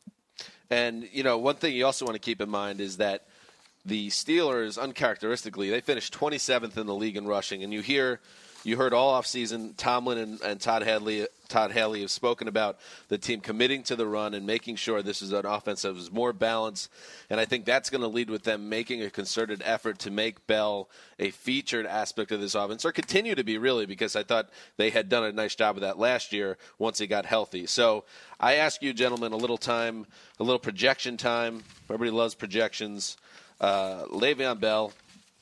[0.69, 3.25] And you know, one thing you also want to keep in mind is that
[3.85, 7.63] the Steelers, uncharacteristically, they finished 27th in the league in rushing.
[7.63, 8.19] And you hear,
[8.63, 12.79] you heard all offseason, Tomlin and, and Todd Hadley, Todd Haley have spoken about
[13.09, 16.11] the team committing to the run and making sure this is an offense that was
[16.11, 16.89] more balanced.
[17.29, 20.47] And I think that's going to lead with them making a concerted effort to make
[20.47, 20.89] Bell
[21.19, 24.89] a featured aspect of this offense, or continue to be really, because I thought they
[24.89, 27.67] had done a nice job of that last year once he got healthy.
[27.67, 28.05] So
[28.39, 30.07] I ask you, gentlemen, a little time,
[30.39, 31.63] a little projection time.
[31.85, 33.15] Everybody loves projections.
[33.61, 34.91] Uh, Le'Veon Bell,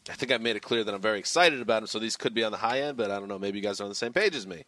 [0.09, 2.33] I think I made it clear that I'm very excited about him, so these could
[2.33, 3.39] be on the high end, but I don't know.
[3.39, 4.65] Maybe you guys are on the same page as me.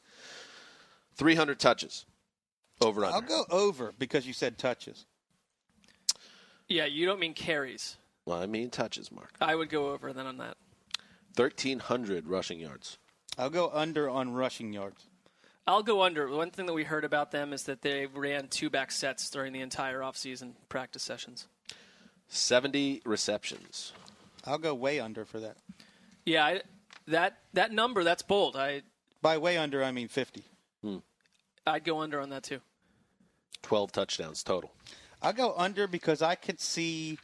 [1.16, 2.06] 300 touches.
[2.82, 3.16] Over under.
[3.16, 5.06] I'll go over because you said touches.
[6.68, 7.98] Yeah, you don't mean carries.
[8.26, 9.34] Well, I mean touches, Marc.
[9.40, 10.58] I would go over then on that.
[11.36, 12.98] 1,300 rushing yards.
[13.38, 15.06] I'll go under on rushing yards.
[15.66, 16.28] I'll go under.
[16.30, 19.54] One thing that we heard about them is that they ran two back sets during
[19.54, 21.48] the entire offseason practice sessions.
[22.28, 23.94] 70 receptions.
[24.46, 25.58] I'll go way under for that.
[26.26, 26.62] Yeah, I,
[27.08, 28.56] that that number that's bold.
[28.56, 28.82] I
[29.22, 30.44] By way under, I mean 50.
[30.84, 30.98] Hmm.
[31.66, 32.60] I'd go under on that too.
[33.64, 34.72] 12 touchdowns total.
[35.22, 37.18] I'll go under because I could see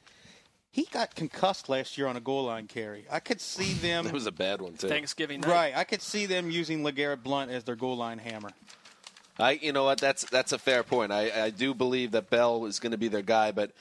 [0.72, 3.06] he got concussed last year on a goal line carry.
[3.12, 4.88] I could see them That was a bad one, too.
[4.88, 5.50] Thanksgiving night.
[5.52, 5.78] right.
[5.78, 8.52] I could see them using Legarrette Blunt as their goal line hammer.
[9.38, 10.00] I, you know what?
[10.00, 11.14] That's that's a fair point.
[11.14, 13.72] I, I do believe that Bell is going to be their guy, but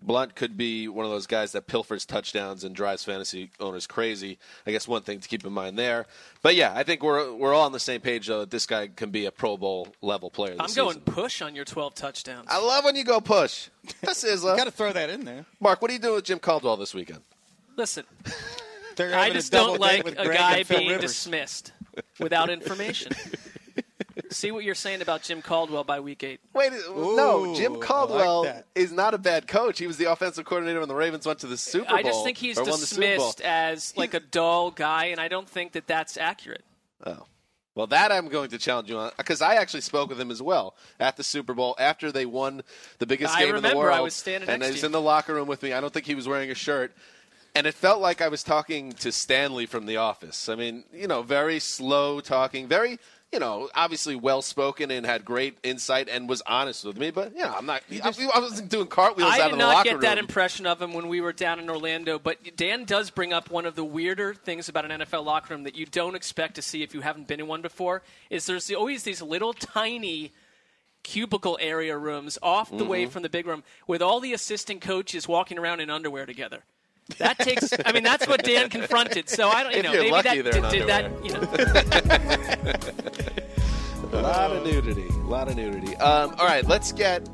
[0.00, 4.38] Blunt could be one of those guys that pilfers touchdowns and drives fantasy owners crazy.
[4.66, 6.06] I guess one thing to keep in mind there.
[6.42, 8.88] But yeah, I think we're we're all on the same page though that this guy
[8.88, 10.54] can be a Pro Bowl level player.
[10.54, 11.02] This I'm going season.
[11.14, 12.46] push on your 12 touchdowns.
[12.50, 13.68] I love when you go push.
[14.00, 15.44] This is Got to throw that in there.
[15.60, 15.82] Marc.
[15.82, 17.20] What are you doing with Jim Caldwell this weekend?
[17.76, 18.04] Listen,
[18.98, 21.12] I just don't like a guy being Rivers.
[21.12, 21.72] dismissed
[22.18, 23.12] without information.
[24.32, 26.40] See what you're saying about Jim Caldwell by week eight.
[26.52, 27.54] Wait, no.
[27.54, 28.66] Jim I like Caldwell that.
[28.74, 29.78] is not a bad coach.
[29.78, 31.96] He was the offensive coordinator when the Ravens went to the Super Bowl.
[31.96, 33.08] I just think he's or won the Super Bowl.
[33.16, 36.64] dismissed as like a dull guy, and I don't think that that's accurate.
[37.04, 37.26] Oh.
[37.74, 40.42] Well, that I'm going to challenge you on because I actually spoke with him as
[40.42, 42.62] well at the Super Bowl after they won
[42.98, 43.96] the biggest I game in the world.
[43.96, 44.86] I was standing and next to he's you.
[44.86, 45.72] in the locker room with me.
[45.72, 46.92] I don't think he was wearing a shirt.
[47.54, 50.48] And it felt like I was talking to Stanley from The Office.
[50.48, 52.98] I mean, you know, very slow talking, very,
[53.32, 57.10] you know, obviously well spoken and had great insight and was honest with me.
[57.10, 59.84] But, yeah, I'm not, I, I wasn't doing cartwheels I out did of the not
[59.84, 63.32] get that impression of him when we were down in Orlando, but Dan does bring
[63.32, 66.56] up one of the weirder things about an NFL locker room that you don't expect
[66.56, 68.02] to see if you haven't been in one before.
[68.28, 70.32] Is there's always these little tiny
[71.02, 72.88] cubicle area rooms off the Mm-hmm.
[72.88, 76.62] way from the big room with all the assistant coaches walking around in underwear together.
[77.18, 77.72] That takes.
[77.84, 79.28] I mean, that's what Dan confronted.
[79.28, 79.72] So I don't.
[79.72, 81.24] You If know, you're maybe lucky, that they're did, did that.
[81.24, 81.40] You know,
[84.12, 85.08] A lot of nudity.
[85.08, 85.96] A lot of nudity.
[85.96, 87.28] Um, all right, let's get.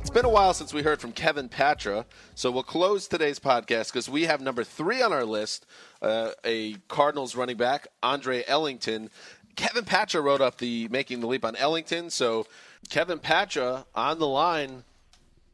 [0.00, 2.04] It's been a while since we heard from Kevin Patra,
[2.34, 5.66] so we'll close today's podcast because we have number three on our list,
[6.02, 9.08] uh, a Cardinals running back, Andre Ellington.
[9.56, 12.46] Kevin Patra wrote up the making the leap on Ellington, so
[12.88, 14.84] Kevin Patra on the line.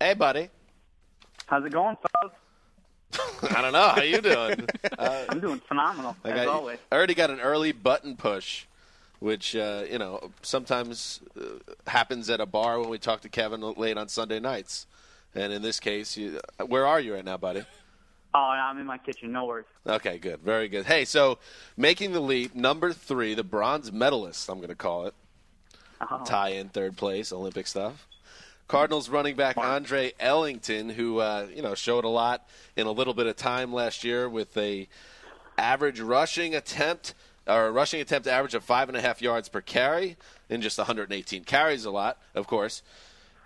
[0.00, 0.50] Hey, buddy.
[1.46, 2.34] How's it going, fellas?
[3.50, 4.66] I don't know how you doing.
[4.98, 6.78] I'm doing phenomenal, I as got- always.
[6.90, 8.64] I already got an early button push,
[9.20, 11.44] which uh, you know sometimes uh,
[11.86, 14.86] happens at a bar when we talk to Kevin late on Sunday nights.
[15.34, 17.62] And in this case, you, where are you right now, buddy?
[18.34, 19.32] Oh, I'm in my kitchen.
[19.32, 19.66] No worries.
[19.86, 20.86] Okay, good, very good.
[20.86, 21.38] Hey, so
[21.76, 25.14] making the leap, number three, the bronze medalist, I'm going to call it.
[26.00, 28.06] Oh, Tie in third place, Olympic stuff.
[28.68, 33.14] Cardinals running back Andre Ellington, who uh, you know showed a lot in a little
[33.14, 34.88] bit of time last year with a
[35.56, 37.14] average rushing attempt
[37.46, 40.16] or a rushing attempt average of five and a half yards per carry
[40.48, 41.84] in just 118 carries.
[41.84, 42.82] A lot, of course.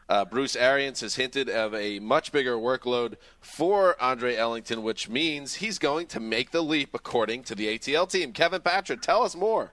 [0.08, 5.56] Uh, Bruce Arians has hinted of a much bigger workload for Andre Ellington, which means
[5.56, 8.32] he's going to make the leap, according to the ATL team.
[8.32, 9.72] Kevin Patra, tell us more.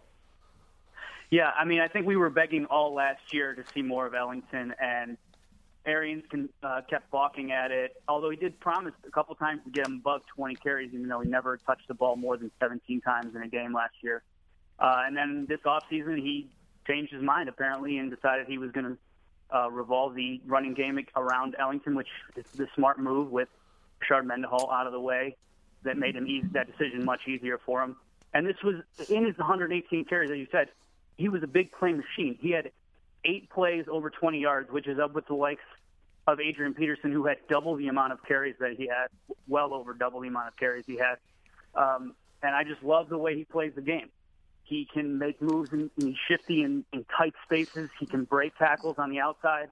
[1.32, 4.14] Yeah, I mean, I think we were begging all last year to see more of
[4.14, 5.18] Ellington, and
[5.88, 7.96] Arians can, uh, kept balking at it.
[8.08, 11.22] Although he did promise a couple times to get him above 20 carries, even though
[11.22, 14.22] he never touched the ball more than 17 times in a game last year.
[14.80, 16.50] Uh, and then this offseason, he
[16.86, 21.00] changed his mind apparently and decided he was going to uh, revolve the running game
[21.16, 23.48] around Ellington, which is the smart move with
[24.02, 25.38] Rashard Mendenhall out of the way
[25.84, 27.96] that made him easy, that decision much easier for him.
[28.34, 28.76] And this was
[29.10, 30.68] in his 118 carries, as you said,
[31.16, 32.38] he was a big play machine.
[32.40, 32.72] He had
[33.26, 35.64] eight plays over 20 yards, which is up with the likes
[36.28, 39.08] of Adrian Peterson, who had double the amount of carries that he had,
[39.48, 41.16] well over double the amount of carries he had.
[41.76, 42.14] Um,
[42.44, 44.10] and I just love the way he plays the game.
[44.64, 47.90] He can make moves in, in shifty and in tight spaces.
[48.00, 49.70] He can break tackles on the outside.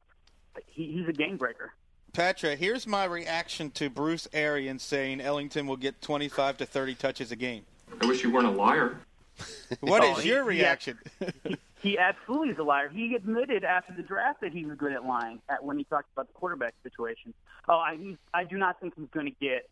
[0.67, 1.73] He, he's a game breaker.
[2.13, 7.31] Patra, here's my reaction to Bruce Arians saying Ellington will get 25 to 30 touches
[7.33, 7.63] a game.
[8.01, 8.97] I wish you weren't a liar.
[9.81, 10.97] What is Oh, he- your reaction?
[11.43, 11.57] He
[11.99, 12.89] absolutely is a liar.
[12.89, 16.09] He admitted after the draft that he was good at lying at, when he talked
[16.13, 17.33] about the quarterback situation.
[17.69, 19.69] Oh, I, he's, I do not think he's going to get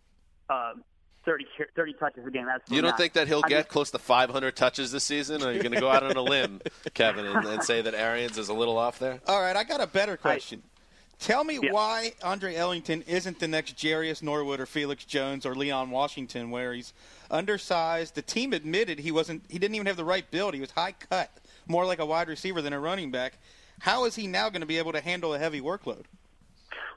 [0.49, 0.73] uh,
[1.25, 1.45] 30,
[1.75, 2.47] 30 touches a game.
[2.47, 2.97] Absolutely You don't not.
[2.97, 5.41] think that he'll I get mean, close to 500 touches this season?
[5.43, 6.61] Or are you going to go out on a limb,
[6.93, 9.19] Kevin, and, and say that Arians is a little off there?
[9.27, 10.61] All right, I got a better question.
[11.19, 11.71] Tell me Yeah.
[11.71, 16.73] why Andre Ellington isn't the next Jerious Norwood or Felix Jones or Leon Washington, where
[16.73, 16.91] he's
[17.31, 18.15] undersized.
[18.15, 19.43] The team admitted he wasn't.
[19.47, 20.53] He didn't even have the right build.
[20.53, 21.29] He was high cut,
[21.67, 23.37] more like a wide receiver than a running back.
[23.79, 26.03] How is he now going to be able to handle a heavy workload?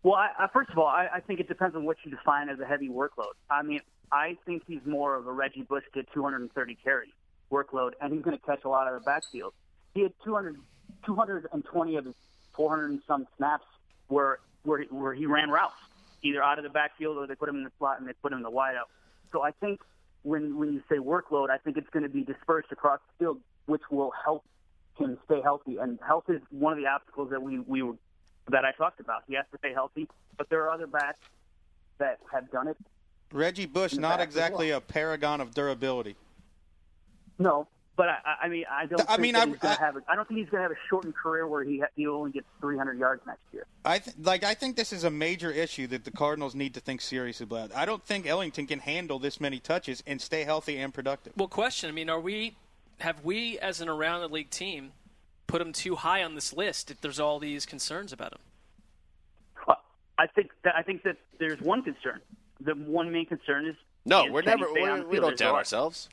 [0.03, 2.49] Well, I, I, first of all, I, I think it depends on what you define
[2.49, 3.33] as a heavy workload.
[3.51, 3.81] I mean,
[4.13, 7.13] I think he's more of a Reggie Bush get 230 carry
[7.51, 9.53] workload, and he's going to catch a lot of the backfield.
[9.95, 10.57] He had 200,
[11.05, 12.15] 220 of his
[12.55, 13.65] 400 and some snaps
[14.09, 15.75] where where he- where he ran routes,
[16.23, 18.33] either out of the backfield or they put him in the slot and they put
[18.33, 18.89] him in the wideout.
[19.33, 19.81] So I think
[20.23, 23.41] when when you say workload, I think it's going to be dispersed across the field,
[23.67, 24.45] which will help
[24.99, 25.77] him stay healthy.
[25.79, 27.95] And health is one of the obstacles that we we were
[28.51, 29.23] that I talked about.
[29.27, 31.19] He has to stay healthy, but there are other backs
[31.99, 32.77] that have done it.
[33.33, 34.79] Reggie Bush, not exactly well.
[34.79, 36.15] a paragon of durability.
[37.39, 37.67] No,
[37.97, 39.01] But I, I mean, I don't.
[39.03, 39.97] I think mean, that I- he's gonna I- have.
[39.97, 42.07] A, I don't think he's going to have a shortened career where he ha- he
[42.07, 43.67] only gets 300 yards next year.
[43.85, 44.45] I th- like.
[44.45, 47.75] I think this is a major issue that the Cardinals need to think seriously about.
[47.75, 51.33] I don't think Ellington can handle this many touches and stay healthy and productive.
[51.37, 51.89] Well, question.
[51.89, 52.57] I mean, are we
[53.01, 54.93] have we as an around the league team
[55.47, 58.39] put him too high on this list if there's all these concerns about him?
[59.67, 59.79] Well,
[60.19, 62.21] I think that I think that there's one concern.
[62.61, 64.73] The one main concern is No, is we're never.
[64.73, 66.09] We're, we don't There's doubt ourselves.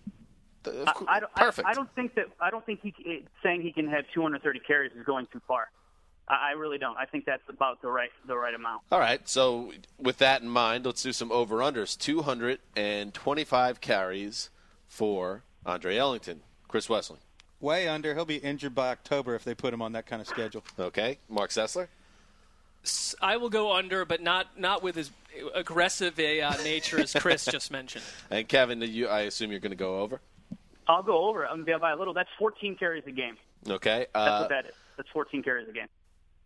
[0.66, 1.68] Of I, I don't, I- Perfect.
[1.68, 4.92] I, don't think that I don't think he it, saying he can have 230 carries
[4.94, 5.70] is going too far.
[6.28, 6.98] I, I really don't.
[6.98, 8.82] I think that's about the right the right amount.
[8.92, 9.28] All right.
[9.28, 11.98] So with that in mind, let's do some over unders.
[11.98, 14.50] Two hundred and twenty-five carries
[14.88, 16.42] for Andre Ellington.
[16.74, 17.20] Chris Wesseling.
[17.60, 18.16] Way under.
[18.16, 20.64] He'll be injured by October if they put him on that kind of schedule.
[20.80, 21.20] Okay.
[21.30, 21.86] Marc Sessler.
[23.22, 25.12] I will go under, but not not with as
[25.54, 28.04] aggressive a uh, nature as Chris just mentioned.
[28.32, 30.20] And Kevin, you, I assume you're going to go over.
[30.88, 31.46] I'll go over.
[31.46, 32.16] I'm going to by a little.
[32.16, 33.38] That's 14 carries a game.
[33.70, 34.08] Okay.
[34.16, 34.74] That's Uh, what that is.
[34.98, 35.90] That's 14 carries a game.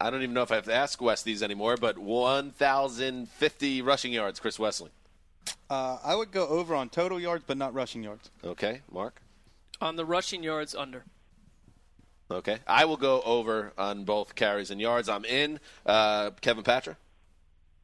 [0.02, 4.12] I don't even know if I have to ask Wes these anymore, but 1,050 rushing
[4.12, 4.90] yards, Chris Wesseling.
[5.70, 8.30] Uh, I would go over on total yards, but not rushing yards.
[8.44, 8.82] Okay.
[8.92, 9.22] Marc.
[9.82, 11.06] On the rushing yards, under.
[12.30, 12.58] Okay.
[12.68, 15.08] I will go over on both carries and yards.
[15.08, 15.60] I'm in.
[15.86, 16.98] Uh, Kevin Patra.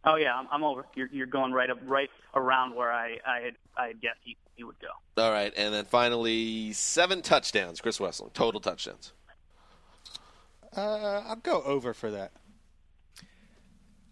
[0.06, 0.86] Oh yeah, I'm, I'm over.
[0.96, 4.36] You're, you're going right up, right around where I I had I had guessed he,
[4.56, 5.22] he would go.
[5.22, 9.14] All right, and then finally seven touchdowns, Chris Wesseling, total touchdowns.
[10.76, 12.32] Uh, I'll go over for that.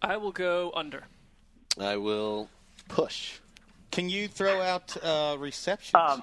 [0.00, 1.04] I will go under.
[1.78, 2.48] I will
[2.88, 3.38] push.
[3.90, 5.94] Can you throw out uh, receptions?
[5.94, 6.22] Um,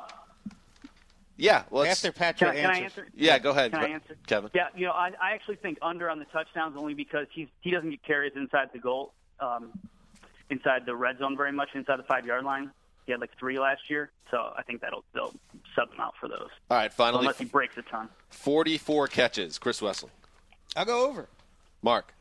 [1.40, 3.08] Yeah, well, let's- After Patra Can I, can I answer?
[3.16, 4.18] Yeah, go ahead, Can I answer?
[4.28, 4.52] Kevin.
[4.54, 7.72] Yeah, you know, I, I actually think under on the touchdowns only because he's he
[7.72, 9.72] doesn't get carries inside the goal, um,
[10.50, 12.72] inside the red zone very much, inside the five yard line.
[13.06, 15.34] He had like three last year, so I think that'll they'll
[15.76, 16.50] sub him out for those.
[16.70, 18.10] All right, finally, unless he breaks a ton.
[18.30, 20.12] 44 catches, Chris Wesseling.
[20.76, 21.30] I'll go over.
[21.82, 22.14] Marc.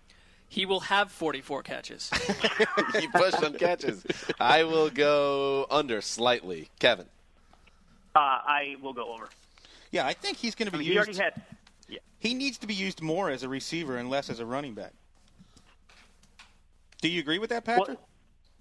[0.50, 2.10] He will have 44 catches.
[2.98, 4.06] he pushed on catches.
[4.40, 6.70] I will go under slightly.
[6.78, 7.04] Kevin.
[8.14, 9.28] Uh, I will go over.
[9.90, 11.08] Yeah, I think he's going to I be mean, used.
[11.08, 11.42] already had.
[11.88, 11.98] Yeah.
[12.18, 14.92] He needs to be used more as a receiver and less as a running back.
[17.00, 17.84] Do you agree with that, Patra?
[17.94, 18.08] Well,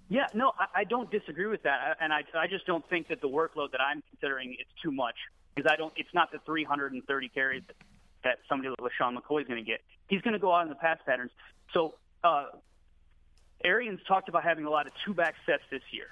[0.08, 3.20] yeah, no, I, I don't disagree with that, and I, I just don't think that
[3.20, 5.16] the workload that I'm considering is too much
[5.54, 5.92] because I don't.
[5.96, 7.76] It's not the 330 carries that,
[8.24, 9.80] that somebody like LeSean McCoy is going to get.
[10.08, 11.30] He's going to go out in the pass patterns.
[11.74, 11.94] So,
[12.24, 12.46] uh,
[13.64, 16.06] Arians talked about having a lot of two back sets this year,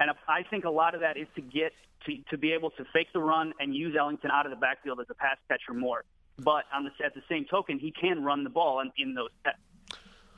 [0.00, 1.72] and I think a lot of that is to get
[2.06, 5.00] to to be able to fake the run and use Ellington out of the backfield
[5.00, 6.04] as a pass catcher more.
[6.38, 9.30] But on the at the same token, he can run the ball in, in those
[9.42, 9.58] sets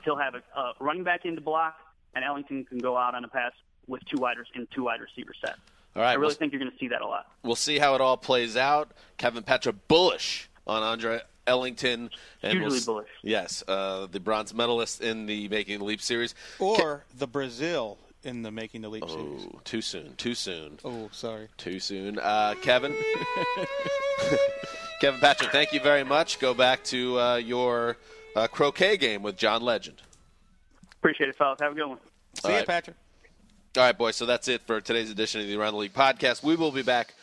[0.08, 1.76] he'll have a, a running back in into block,
[2.14, 3.52] and Ellington can go out on a pass
[3.86, 5.56] with two wide in two wide receiver set.
[5.96, 7.26] All right, I really we'll- think you're going to see that a lot.
[7.42, 8.92] We'll see how it all plays out.
[9.16, 12.10] Kevin Patra bullish on Andre Ellington.
[12.42, 13.08] And Hugely we'll bullish.
[13.22, 16.34] Yes, uh, the bronze medalist in the Making the Leap series.
[16.58, 17.98] Or the Brazil
[18.28, 19.46] in the Making the Leap series.
[19.52, 20.14] Oh, too soon.
[20.16, 20.78] Too soon.
[20.84, 21.48] Oh, sorry.
[21.56, 22.18] Too soon.
[22.18, 22.94] Uh, Kevin.
[25.00, 26.38] Kevin Patra, thank you very much.
[26.38, 27.96] Go back to uh, your
[28.36, 30.02] uh, croquet game with John Legend.
[30.98, 31.58] Appreciate it, fellas.
[31.60, 31.98] Have a good one.
[32.34, 32.66] See All you, right.
[32.66, 32.94] Patra.
[33.76, 34.16] All right, boys.
[34.16, 36.42] So that's it for today's edition of the Around the League podcast.
[36.42, 37.14] We will be back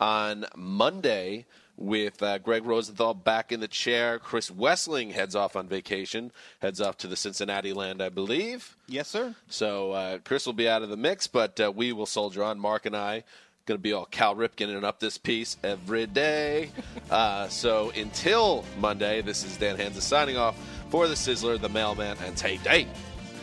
[0.00, 1.46] on Monday
[1.76, 4.18] with uh, Greg Rosenthal back in the chair.
[4.18, 8.76] Chris Wesseling heads off on vacation, heads off to the Cincinnati land, I believe.
[8.86, 9.34] Yes, sir.
[9.48, 12.58] So uh, Chris will be out of the mix, but uh, we will soldier on.
[12.58, 13.24] Marc and I
[13.66, 16.70] going to be all Cal Ripken and up this piece every day.
[17.10, 20.56] uh, so until Monday, this is Dan Hanzus signing off
[20.90, 22.86] for the Sizzler, the Mailman, and Tay Day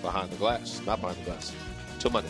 [0.01, 1.53] behind the glass, not behind the glass.
[1.99, 2.29] Till Monday.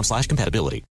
[0.03, 0.83] slash compatibility.